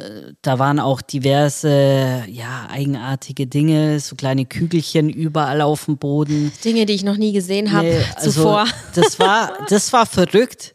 da 0.42 0.60
waren 0.60 0.78
auch 0.78 1.02
diverse, 1.02 2.24
ja, 2.28 2.68
eigenartige 2.70 3.48
Dinge, 3.48 3.98
so 3.98 4.14
kleine 4.14 4.46
Kügelchen 4.46 5.10
überall 5.10 5.60
auf 5.60 5.86
dem 5.86 5.98
Boden. 5.98 6.52
Dinge, 6.64 6.86
die 6.86 6.92
ich 6.92 7.02
noch 7.02 7.16
nie 7.16 7.32
gesehen 7.32 7.72
habe 7.72 7.88
nee, 7.88 8.04
also 8.14 8.30
zuvor. 8.30 8.66
Das 8.94 9.18
war, 9.18 9.66
das 9.68 9.92
war 9.92 10.06
verrückt. 10.06 10.74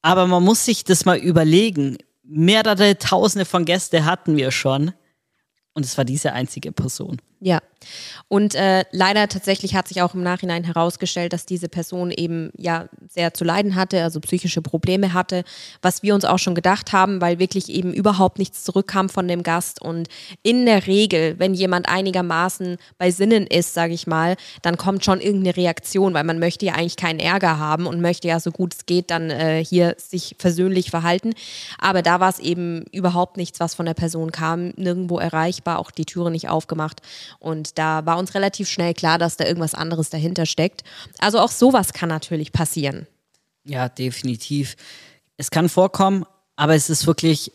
Aber 0.00 0.26
man 0.26 0.42
muss 0.42 0.64
sich 0.64 0.84
das 0.84 1.04
mal 1.04 1.18
überlegen. 1.18 1.98
Mehrere 2.22 2.96
Tausende 2.96 3.44
von 3.44 3.64
Gästen 3.64 4.04
hatten 4.04 4.36
wir 4.36 4.52
schon. 4.52 4.92
Und 5.76 5.84
es 5.84 5.98
war 5.98 6.06
diese 6.06 6.32
einzige 6.32 6.72
Person. 6.72 7.18
Ja. 7.40 7.60
Und 8.28 8.54
äh, 8.54 8.84
leider 8.90 9.28
tatsächlich 9.28 9.74
hat 9.74 9.88
sich 9.88 10.02
auch 10.02 10.14
im 10.14 10.22
Nachhinein 10.22 10.64
herausgestellt, 10.64 11.32
dass 11.32 11.46
diese 11.46 11.68
Person 11.68 12.10
eben 12.10 12.50
ja 12.56 12.86
sehr 13.08 13.34
zu 13.34 13.44
leiden 13.44 13.76
hatte, 13.76 14.02
also 14.02 14.20
psychische 14.20 14.62
Probleme 14.62 15.12
hatte, 15.12 15.44
was 15.82 16.02
wir 16.02 16.14
uns 16.14 16.24
auch 16.24 16.38
schon 16.38 16.54
gedacht 16.54 16.92
haben, 16.92 17.20
weil 17.20 17.38
wirklich 17.38 17.68
eben 17.68 17.92
überhaupt 17.92 18.38
nichts 18.38 18.64
zurückkam 18.64 19.08
von 19.08 19.28
dem 19.28 19.42
Gast. 19.42 19.80
Und 19.80 20.08
in 20.42 20.66
der 20.66 20.86
Regel, 20.86 21.38
wenn 21.38 21.54
jemand 21.54 21.88
einigermaßen 21.88 22.78
bei 22.98 23.10
Sinnen 23.10 23.46
ist, 23.46 23.74
sage 23.74 23.94
ich 23.94 24.06
mal, 24.06 24.36
dann 24.62 24.76
kommt 24.76 25.04
schon 25.04 25.20
irgendeine 25.20 25.56
Reaktion, 25.56 26.14
weil 26.14 26.24
man 26.24 26.38
möchte 26.38 26.66
ja 26.66 26.74
eigentlich 26.74 26.96
keinen 26.96 27.20
Ärger 27.20 27.58
haben 27.58 27.86
und 27.86 28.00
möchte 28.00 28.28
ja 28.28 28.40
so 28.40 28.50
gut 28.50 28.74
es 28.74 28.86
geht 28.86 29.10
dann 29.10 29.30
äh, 29.30 29.64
hier 29.64 29.94
sich 29.98 30.34
versöhnlich 30.38 30.90
verhalten. 30.90 31.34
Aber 31.78 32.02
da 32.02 32.20
war 32.20 32.30
es 32.30 32.38
eben 32.38 32.84
überhaupt 32.92 33.36
nichts, 33.36 33.60
was 33.60 33.74
von 33.74 33.86
der 33.86 33.94
Person 33.94 34.32
kam, 34.32 34.70
nirgendwo 34.76 35.18
erreichbar, 35.18 35.78
auch 35.78 35.90
die 35.90 36.04
Türe 36.04 36.30
nicht 36.30 36.48
aufgemacht. 36.48 37.02
Und 37.38 37.78
da 37.78 38.06
war 38.06 38.18
uns 38.18 38.34
relativ 38.34 38.68
schnell 38.68 38.94
klar, 38.94 39.18
dass 39.18 39.36
da 39.36 39.44
irgendwas 39.44 39.74
anderes 39.74 40.10
dahinter 40.10 40.46
steckt. 40.46 40.82
Also 41.18 41.38
auch 41.38 41.50
sowas 41.50 41.92
kann 41.92 42.08
natürlich 42.08 42.52
passieren. 42.52 43.06
Ja, 43.64 43.88
definitiv. 43.88 44.76
Es 45.36 45.50
kann 45.50 45.68
vorkommen, 45.68 46.24
aber 46.56 46.74
es 46.74 46.88
ist 46.88 47.06
wirklich 47.06 47.52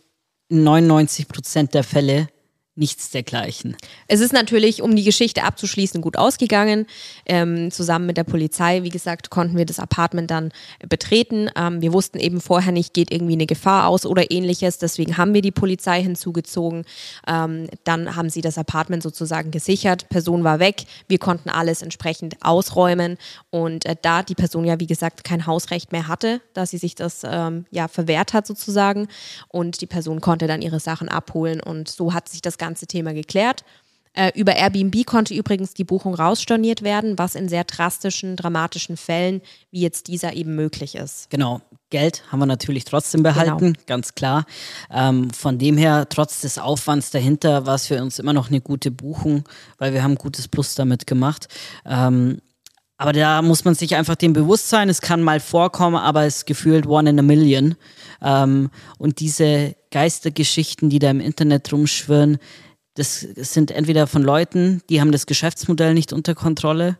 in 0.50 0.64
99 0.64 1.28
Prozent 1.28 1.74
der 1.74 1.84
Fälle 1.84 2.28
nichts 2.76 3.10
dergleichen. 3.10 3.76
Es 4.08 4.22
ist 4.22 4.32
natürlich, 4.32 4.82
um 4.82 4.96
die 4.96 5.04
Geschichte 5.04 5.44
abzuschließen, 5.44 6.02
gut 6.02 6.18
ausgegangen. 6.18 6.88
Ähm, 7.26 7.70
zusammen 7.70 8.06
mit 8.06 8.16
der 8.16 8.24
Polizei, 8.24 8.84
wie 8.84 8.90
gesagt, 8.90 9.30
konnten 9.30 9.58
wir 9.58 9.66
das 9.66 9.78
Apartment 9.78 10.32
dann 10.32 10.54
betreten. 10.88 11.50
Ähm, 11.58 11.82
wir 11.82 11.92
wussten 11.92 12.18
eben 12.18 12.40
vorher 12.40 12.72
nicht, 12.72 12.94
geht 12.94 13.12
irgendwie 13.12 13.34
eine 13.34 13.46
Gefahr 13.46 13.88
aus 13.88 14.06
oder 14.06 14.32
ähnliches. 14.32 14.78
Deswegen 14.78 15.18
haben 15.18 15.34
wir 15.34 15.42
die 15.42 15.52
Polizei 15.52 16.02
hinzugezogen. 16.02 16.86
Ähm, 17.28 17.68
dann 17.84 18.16
haben 18.16 18.30
sie 18.30 18.42
das 18.42 18.58
Apartment 18.58 19.04
sozusagen 19.04 19.52
gesichert. 19.52 20.08
Person 20.08 20.46
war 20.46 20.60
weg. 20.60 20.86
Wir 21.10 21.18
konnten 21.18 21.50
alles 21.50 21.82
entsprechend 21.82 22.38
ausräumen. 22.40 23.18
Und 23.50 23.86
äh, 23.86 23.98
da 24.02 24.24
die 24.24 24.36
Person 24.36 24.64
ja, 24.64 24.80
wie 24.80 24.88
gesagt, 24.88 25.26
kein 25.26 25.46
Hausrecht 25.46 25.92
mehr 25.92 26.08
hatte, 26.08 26.40
da 26.54 26.66
sie 26.66 26.78
sich 26.78 26.96
das 26.96 27.24
ähm, 27.26 27.66
ja 27.70 27.90
verwehrt 27.90 28.32
hat 28.32 28.48
sozusagen. 28.48 29.10
Und 29.50 29.82
die 29.82 29.88
Person 29.88 30.22
konnte 30.22 30.48
dann 30.48 30.62
ihre 30.62 30.80
Sachen 30.80 31.10
abholen. 31.10 31.60
Und 31.60 31.90
so 31.90 32.14
hat 32.14 32.30
sich 32.30 32.42
das 32.42 32.61
ganze 32.62 32.88
Thema 32.88 33.14
geklärt. 33.14 33.66
Äh, 34.14 34.32
über 34.36 34.56
Airbnb 34.56 35.06
konnte 35.06 35.34
übrigens 35.34 35.74
die 35.74 35.86
Buchung 35.86 36.14
rausstorniert 36.14 36.82
werden, 36.82 37.18
was 37.18 37.36
in 37.36 37.48
sehr 37.48 37.64
drastischen, 37.64 38.36
dramatischen 38.36 38.98
Fällen 38.98 39.42
wie 39.72 39.82
jetzt 39.82 40.08
dieser 40.08 40.34
eben 40.34 40.56
möglich 40.56 40.96
ist. 40.96 41.30
Genau. 41.30 41.62
Geld 41.90 42.24
haben 42.32 42.40
wir 42.40 42.46
natürlich 42.46 42.86
trotzdem 42.86 43.22
behalten, 43.22 43.74
genau. 43.74 43.80
ganz 43.86 44.16
klar. 44.16 44.46
Ähm, 44.90 45.30
von 45.32 45.58
dem 45.58 45.78
her, 45.78 46.08
trotz 46.10 46.40
des 46.42 46.58
Aufwands 46.58 47.12
dahinter, 47.12 47.66
war 47.66 47.76
es 47.76 47.88
für 47.88 48.02
uns 48.02 48.18
immer 48.18 48.32
noch 48.32 48.50
eine 48.50 48.62
gute 48.62 48.92
Buchung, 48.92 49.44
weil 49.78 49.94
wir 49.94 50.02
haben 50.02 50.14
ein 50.14 50.16
gutes 50.16 50.48
Plus 50.48 50.76
damit 50.76 51.06
gemacht. 51.06 51.48
Ähm, 51.86 52.42
aber 53.02 53.14
da 53.14 53.42
muss 53.42 53.66
man 53.66 53.74
sich 53.74 53.96
einfach 53.96 54.14
dem 54.14 54.32
bewusst 54.32 54.70
sein, 54.70 54.88
es 54.88 55.02
kann 55.02 55.24
mal 55.24 55.40
vorkommen, 55.40 55.96
aber 55.96 56.26
es 56.26 56.38
ist 56.38 56.46
gefühlt 56.46 56.86
one 56.86 57.10
in 57.10 57.18
a 57.18 57.24
million. 57.24 57.74
Ähm, 58.22 58.70
und 59.00 59.22
diese 59.22 59.76
Geistergeschichten, 59.90 60.92
die 60.92 61.00
da 61.00 61.10
im 61.10 61.20
Internet 61.20 61.74
rumschwirren, 61.74 62.38
das 62.94 63.22
sind 63.22 63.72
entweder 63.72 64.06
von 64.06 64.22
Leuten, 64.22 64.84
die 64.92 65.02
haben 65.02 65.12
das 65.12 65.26
Geschäftsmodell 65.26 65.96
nicht 65.96 66.14
unter 66.14 66.36
Kontrolle 66.36 67.00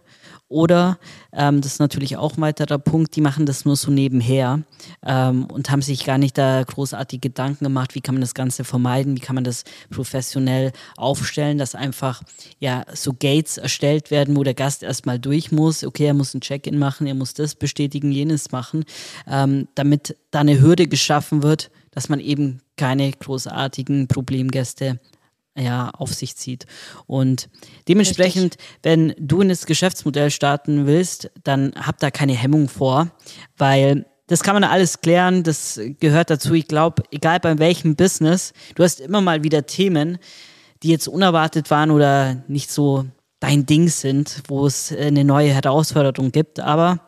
oder, 0.52 1.00
ähm, 1.34 1.62
das 1.62 1.74
ist 1.74 1.80
natürlich 1.80 2.18
auch 2.18 2.38
ein 2.38 2.42
weiterer 2.42 2.78
Punkt, 2.78 3.16
die 3.16 3.22
machen 3.22 3.46
das 3.46 3.66
nur 3.66 3.76
so 3.76 3.90
nebenher 3.90 4.62
ähm, 5.06 5.46
und 5.46 5.72
haben 5.72 5.82
sich 5.82 6.06
gar 6.06 6.18
nicht 6.18 6.38
da 6.38 6.64
großartig 6.64 7.22
Gedanken 7.22 7.64
gemacht, 7.64 7.96
wie 7.96 8.02
kann 8.02 8.16
man 8.16 8.22
das 8.22 8.34
Ganze 8.34 8.64
vermeiden, 8.64 9.16
wie 9.16 9.22
kann 9.22 9.36
man 9.36 9.44
das 9.44 9.64
professionell 9.90 10.74
aufstellen, 10.98 11.58
dass 11.58 11.74
einfach 11.74 12.22
ja 12.60 12.86
so 12.94 13.14
Gates 13.14 13.58
erstellt 13.58 14.12
werden, 14.12 14.36
wo 14.36 14.44
der 14.44 14.54
Gast 14.54 14.84
erstmal 14.84 15.20
durch 15.20 15.52
muss. 15.52 15.84
Okay, 15.84 16.06
er 16.06 16.14
muss 16.14 16.34
ein 16.34 16.42
Check-in 16.42 16.78
machen, 16.78 17.08
er 17.08 17.16
muss 17.16 17.34
das 17.34 17.56
bestätigen, 17.56 18.12
jenes 18.12 18.52
machen, 18.52 18.84
ähm, 19.28 19.68
damit 19.76 20.18
da 20.32 20.42
eine 20.42 20.60
Hürde 20.60 20.88
geschaffen 20.88 21.44
wird, 21.44 21.72
dass 21.92 22.10
man 22.10 22.20
eben 22.20 22.62
keine 22.78 23.12
großartigen 23.12 24.08
Problemgäste 24.08 25.00
ja, 25.58 25.90
auf 25.90 26.14
sich 26.14 26.36
zieht. 26.36 26.66
Und 27.08 27.50
dementsprechend, 27.88 28.56
Richtig. 28.56 28.80
wenn 28.84 29.16
du 29.18 29.42
in 29.42 29.50
das 29.50 29.66
Geschäftsmodell 29.66 30.32
starten 30.32 30.86
willst, 30.88 31.32
dann 31.44 31.74
hab 31.76 32.00
da 32.00 32.12
keine 32.12 32.34
Hemmung 32.34 32.70
vor, 32.70 33.12
weil 33.58 34.06
das 34.28 34.44
kann 34.44 34.54
man 34.54 34.64
alles 34.64 35.02
klären, 35.02 35.44
das 35.44 35.80
gehört 36.00 36.30
dazu. 36.30 36.54
Ich 36.54 36.68
glaube, 36.68 37.04
egal 37.12 37.42
bei 37.42 37.60
welchem 37.60 37.98
Business, 37.98 38.54
du 38.76 38.84
hast 38.84 39.02
immer 39.02 39.20
mal 39.20 39.44
wieder 39.44 39.66
Themen, 39.66 40.20
die 40.84 40.90
jetzt 40.90 41.10
unerwartet 41.10 41.70
waren 41.70 41.92
oder 41.92 42.44
nicht 42.48 42.72
so 42.72 43.06
dein 43.42 43.66
Ding 43.66 43.90
sind, 43.90 44.44
wo 44.48 44.66
es 44.66 44.94
eine 44.94 45.26
neue 45.26 45.54
Herausforderung 45.54 46.32
gibt. 46.32 46.62
Aber 46.62 47.02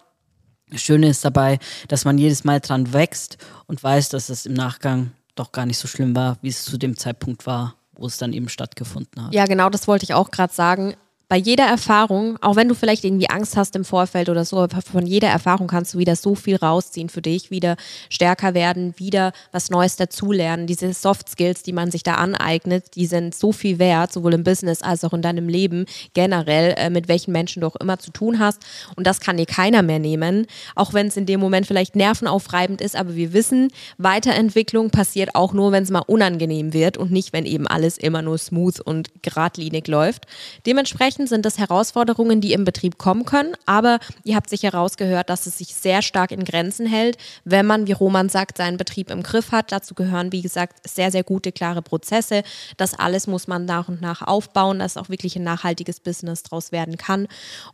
das 0.69 0.81
Schöne 0.81 1.07
ist 1.07 1.23
dabei, 1.23 1.59
dass 1.87 2.03
man 2.03 2.17
jedes 2.17 2.43
Mal 2.43 2.59
dran 2.59 2.91
wächst 2.91 3.37
und 3.67 3.81
weiß, 3.81 4.09
dass 4.09 4.27
es 4.27 4.45
im 4.45 4.53
Nachgang 4.53 5.11
doch 5.35 5.53
gar 5.53 5.65
nicht 5.65 5.77
so 5.77 5.87
schlimm 5.87 6.15
war, 6.15 6.37
wie 6.41 6.49
es 6.49 6.65
zu 6.65 6.77
dem 6.77 6.97
Zeitpunkt 6.97 7.45
war 7.45 7.75
wo 7.95 8.05
es 8.05 8.17
dann 8.17 8.33
eben 8.33 8.49
stattgefunden 8.49 9.25
hat. 9.25 9.33
Ja, 9.33 9.45
genau, 9.45 9.69
das 9.69 9.87
wollte 9.87 10.03
ich 10.03 10.13
auch 10.13 10.31
gerade 10.31 10.53
sagen 10.53 10.95
bei 11.33 11.39
jeder 11.39 11.65
Erfahrung, 11.65 12.37
auch 12.41 12.55
wenn 12.55 12.67
du 12.67 12.75
vielleicht 12.75 13.03
irgendwie 13.03 13.27
Angst 13.27 13.57
hast 13.57 13.75
im 13.75 13.85
Vorfeld 13.85 14.29
oder 14.29 14.45
so, 14.45 14.67
von 14.67 15.07
jeder 15.07 15.29
Erfahrung 15.29 15.65
kannst 15.65 15.95
du 15.95 15.97
wieder 15.97 16.15
so 16.15 16.35
viel 16.35 16.57
rausziehen 16.57 17.09
für 17.09 17.23
dich, 17.23 17.49
wieder 17.49 17.75
stärker 18.11 18.53
werden, 18.53 18.93
wieder 18.97 19.31
was 19.51 19.71
Neues 19.71 19.95
dazulernen. 19.95 20.67
Diese 20.67 20.93
Soft 20.93 21.27
Skills, 21.27 21.63
die 21.63 21.73
man 21.73 21.89
sich 21.89 22.03
da 22.03 22.13
aneignet, 22.17 22.93
die 22.93 23.07
sind 23.07 23.33
so 23.33 23.51
viel 23.51 23.79
wert, 23.79 24.13
sowohl 24.13 24.35
im 24.35 24.43
Business 24.43 24.83
als 24.83 25.03
auch 25.03 25.11
in 25.11 25.23
deinem 25.23 25.49
Leben 25.49 25.87
generell, 26.13 26.75
äh, 26.77 26.91
mit 26.91 27.07
welchen 27.07 27.31
Menschen 27.31 27.61
du 27.61 27.67
auch 27.67 27.77
immer 27.77 27.97
zu 27.97 28.11
tun 28.11 28.37
hast. 28.37 28.61
Und 28.95 29.07
das 29.07 29.19
kann 29.19 29.37
dir 29.37 29.47
keiner 29.47 29.81
mehr 29.81 29.97
nehmen, 29.97 30.45
auch 30.75 30.93
wenn 30.93 31.07
es 31.07 31.17
in 31.17 31.25
dem 31.25 31.39
Moment 31.39 31.65
vielleicht 31.65 31.95
nervenaufreibend 31.95 32.79
ist. 32.79 32.95
Aber 32.95 33.15
wir 33.15 33.33
wissen, 33.33 33.71
Weiterentwicklung 33.97 34.91
passiert 34.91 35.33
auch 35.33 35.51
nur, 35.53 35.71
wenn 35.71 35.81
es 35.81 35.89
mal 35.89 36.03
unangenehm 36.05 36.73
wird 36.73 36.95
und 36.95 37.11
nicht, 37.11 37.33
wenn 37.33 37.47
eben 37.47 37.65
alles 37.65 37.97
immer 37.97 38.21
nur 38.21 38.37
smooth 38.37 38.79
und 38.81 39.09
geradlinig 39.23 39.87
läuft. 39.87 40.27
Dementsprechend 40.67 41.22
Dementsprechend 41.23 41.29
sind 41.29 41.45
das 41.45 41.57
Herausforderungen, 41.57 42.41
die 42.41 42.53
im 42.53 42.65
Betrieb 42.65 42.97
kommen 42.97 43.25
können, 43.25 43.55
aber 43.65 43.99
ihr 44.23 44.35
habt 44.35 44.49
sicher 44.49 44.71
herausgehört, 44.71 45.29
dass 45.29 45.45
es 45.45 45.57
sich 45.57 45.73
sehr 45.73 46.01
stark 46.01 46.31
in 46.31 46.43
Grenzen 46.43 46.85
hält, 46.85 47.17
wenn 47.45 47.65
man, 47.65 47.87
wie 47.87 47.93
Roman 47.93 48.27
sagt, 48.29 48.57
seinen 48.57 48.77
Betrieb 48.77 49.09
im 49.09 49.23
Griff 49.23 49.51
hat. 49.51 49.71
Dazu 49.71 49.93
gehören, 49.93 50.31
wie 50.31 50.41
gesagt, 50.41 50.87
sehr, 50.87 51.11
sehr 51.11 51.23
gute, 51.23 51.51
klare 51.51 51.81
Prozesse. 51.81 52.43
Das 52.77 52.93
alles 52.93 53.27
muss 53.27 53.47
man 53.47 53.65
nach 53.65 53.87
und 53.87 54.01
nach 54.01 54.21
aufbauen, 54.21 54.79
dass 54.79 54.97
auch 54.97 55.09
wirklich 55.09 55.35
ein 55.35 55.43
nachhaltiges 55.43 56.01
Business 56.01 56.43
draus 56.43 56.71
werden 56.71 56.97
kann. 56.97 57.27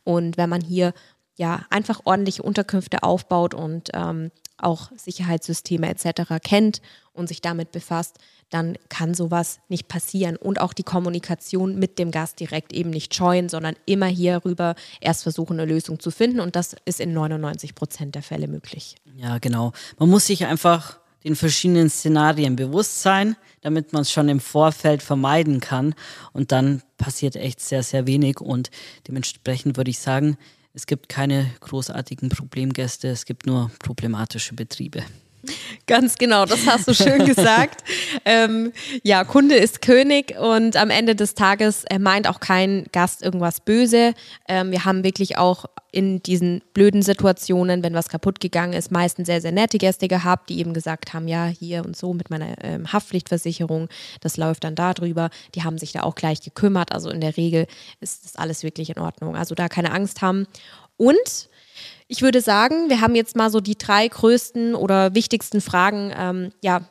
Und 0.03 0.37
wenn 0.37 0.49
man 0.49 0.61
hier 0.61 0.93
ja 1.35 1.65
einfach 1.69 2.01
ordentliche 2.03 2.43
Unterkünfte 2.43 3.01
aufbaut 3.01 3.53
und 3.53 3.89
ähm, 3.93 4.29
auch 4.57 4.91
Sicherheitssysteme 4.95 5.89
etc. 5.89 6.33
kennt 6.43 6.81
und 7.13 7.27
sich 7.27 7.41
damit 7.41 7.71
befasst, 7.71 8.17
dann 8.49 8.77
kann 8.89 9.13
sowas 9.13 9.59
nicht 9.69 9.87
passieren. 9.87 10.35
Und 10.35 10.59
auch 10.59 10.73
die 10.73 10.83
Kommunikation 10.83 11.77
mit 11.77 11.99
dem 11.99 12.11
Gast 12.11 12.39
direkt 12.39 12.73
eben 12.73 12.89
nicht 12.89 13.13
scheuen, 13.13 13.49
sondern 13.49 13.75
immer 13.85 14.07
hierüber 14.07 14.75
erst 15.01 15.23
versuchen, 15.23 15.59
eine 15.59 15.71
Lösung 15.71 15.99
zu 15.99 16.11
finden. 16.11 16.39
Und 16.39 16.55
das 16.55 16.75
ist 16.85 16.99
in 16.99 17.13
99 17.13 17.75
Prozent 17.75 18.15
der 18.15 18.23
Fälle 18.23 18.47
möglich. 18.47 18.95
Ja, 19.15 19.37
genau. 19.37 19.73
Man 19.97 20.09
muss 20.09 20.27
sich 20.27 20.45
einfach 20.45 20.99
den 21.23 21.35
verschiedenen 21.35 21.89
Szenarien 21.89 22.55
bewusst 22.55 23.01
sein, 23.01 23.35
damit 23.61 23.93
man 23.93 24.03
es 24.03 24.11
schon 24.11 24.29
im 24.29 24.39
Vorfeld 24.39 25.03
vermeiden 25.03 25.59
kann. 25.59 25.93
Und 26.33 26.51
dann 26.51 26.81
passiert 26.97 27.35
echt 27.35 27.59
sehr, 27.59 27.83
sehr 27.83 28.07
wenig. 28.07 28.39
Und 28.39 28.71
dementsprechend 29.07 29.77
würde 29.77 29.91
ich 29.91 29.99
sagen, 29.99 30.37
es 30.73 30.85
gibt 30.85 31.09
keine 31.09 31.49
großartigen 31.59 32.29
Problemgäste, 32.29 33.09
es 33.09 33.25
gibt 33.25 33.45
nur 33.45 33.69
problematische 33.79 34.55
Betriebe. 34.55 35.03
Ganz 35.87 36.17
genau, 36.17 36.45
das 36.45 36.65
hast 36.67 36.87
du 36.87 36.93
schön 36.93 37.25
gesagt. 37.25 37.83
ähm, 38.25 38.71
ja, 39.03 39.23
Kunde 39.23 39.55
ist 39.55 39.81
König 39.81 40.37
und 40.37 40.75
am 40.75 40.89
Ende 40.89 41.15
des 41.15 41.35
Tages 41.35 41.85
äh, 41.85 41.99
meint 41.99 42.27
auch 42.27 42.39
kein 42.39 42.85
Gast 42.91 43.23
irgendwas 43.23 43.61
böse. 43.61 44.13
Ähm, 44.47 44.71
wir 44.71 44.85
haben 44.85 45.03
wirklich 45.03 45.37
auch 45.37 45.65
in 45.91 46.21
diesen 46.21 46.61
blöden 46.73 47.01
Situationen, 47.01 47.83
wenn 47.83 47.93
was 47.93 48.09
kaputt 48.09 48.39
gegangen 48.39 48.73
ist, 48.73 48.91
meistens 48.91 49.25
sehr, 49.25 49.41
sehr 49.41 49.51
nette 49.51 49.79
Gäste 49.79 50.07
gehabt, 50.07 50.49
die 50.49 50.59
eben 50.59 50.73
gesagt 50.73 51.13
haben, 51.13 51.27
ja, 51.27 51.45
hier 51.45 51.83
und 51.83 51.95
so 51.95 52.13
mit 52.13 52.29
meiner 52.29 52.63
ähm, 52.63 52.91
Haftpflichtversicherung, 52.91 53.89
das 54.21 54.37
läuft 54.37 54.63
dann 54.65 54.75
darüber. 54.75 55.29
Die 55.55 55.63
haben 55.63 55.77
sich 55.77 55.91
da 55.91 56.03
auch 56.03 56.15
gleich 56.15 56.41
gekümmert. 56.41 56.91
Also 56.91 57.09
in 57.09 57.21
der 57.21 57.37
Regel 57.37 57.65
ist 58.01 58.25
das 58.25 58.35
alles 58.35 58.63
wirklich 58.63 58.91
in 58.91 58.99
Ordnung. 58.99 59.35
Also 59.35 59.55
da 59.55 59.67
keine 59.67 59.91
Angst 59.91 60.21
haben. 60.21 60.45
Und 60.97 61.48
ich 62.09 62.23
würde 62.23 62.41
sagen, 62.41 62.89
wir 62.89 63.01
haben 63.01 63.13
jetzt 63.13 63.35
mal 63.35 63.51
so 63.51 63.61
die 63.61 63.77
drei 63.77 64.07
größten 64.07 64.73
oder 64.73 65.13
wichtigsten 65.13 65.61
Fragen 65.61 66.11
ähm, 66.17 66.51
ja, 66.61 66.81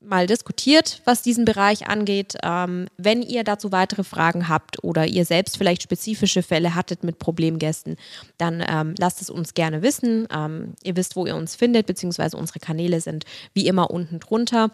mal 0.00 0.28
diskutiert, 0.28 1.02
was 1.04 1.20
diesen 1.20 1.44
Bereich 1.44 1.88
angeht. 1.88 2.34
Ähm, 2.44 2.86
wenn 2.96 3.20
ihr 3.20 3.42
dazu 3.42 3.72
weitere 3.72 4.04
Fragen 4.04 4.48
habt 4.48 4.82
oder 4.84 5.04
ihr 5.04 5.24
selbst 5.24 5.58
vielleicht 5.58 5.82
spezifische 5.82 6.44
Fälle 6.44 6.76
hattet 6.76 7.02
mit 7.02 7.18
Problemgästen, 7.18 7.96
dann 8.38 8.64
ähm, 8.66 8.94
lasst 8.98 9.20
es 9.20 9.30
uns 9.30 9.54
gerne 9.54 9.82
wissen. 9.82 10.28
Ähm, 10.32 10.74
ihr 10.84 10.94
wisst, 10.94 11.16
wo 11.16 11.26
ihr 11.26 11.34
uns 11.34 11.56
findet, 11.56 11.86
beziehungsweise 11.86 12.36
unsere 12.36 12.60
Kanäle 12.60 13.00
sind 13.00 13.24
wie 13.54 13.66
immer 13.66 13.90
unten 13.90 14.20
drunter 14.20 14.70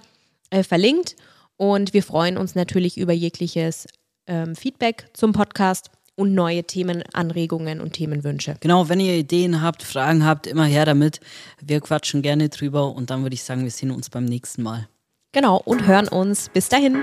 äh, 0.51 0.63
verlinkt. 0.63 1.17
Und 1.57 1.95
wir 1.95 2.03
freuen 2.03 2.37
uns 2.37 2.55
natürlich 2.55 2.99
über 2.99 3.15
jegliches 3.15 3.87
ähm, 4.27 4.55
Feedback 4.55 5.07
zum 5.15 5.33
Podcast 5.33 5.91
und 6.17 6.35
neue 6.35 6.65
Themenanregungen 6.65 7.81
und 7.81 7.93
Themenwünsche. 7.95 8.57
Genau, 8.61 8.89
wenn 8.89 9.01
ihr 9.01 9.15
Ideen 9.15 9.63
habt, 9.63 9.83
Fragen 9.83 10.25
habt, 10.25 10.47
immer 10.47 10.65
her 10.65 10.85
damit. 10.85 11.21
Wir 11.61 11.81
quatschen 11.81 12.23
gerne 12.23 12.49
drüber 12.49 12.95
und 12.95 13.11
dann 13.11 13.23
würde 13.23 13.35
ich 13.35 13.43
sagen, 13.43 13.65
wir 13.65 13.71
sehen 13.71 13.91
uns 13.91 14.11
beim 14.11 14.25
nächsten 14.25 14.63
Mal. 14.63 14.89
Genau, 15.33 15.57
und 15.57 15.87
hören 15.87 16.09
uns. 16.09 16.49
Bis 16.53 16.69
dahin. 16.69 17.03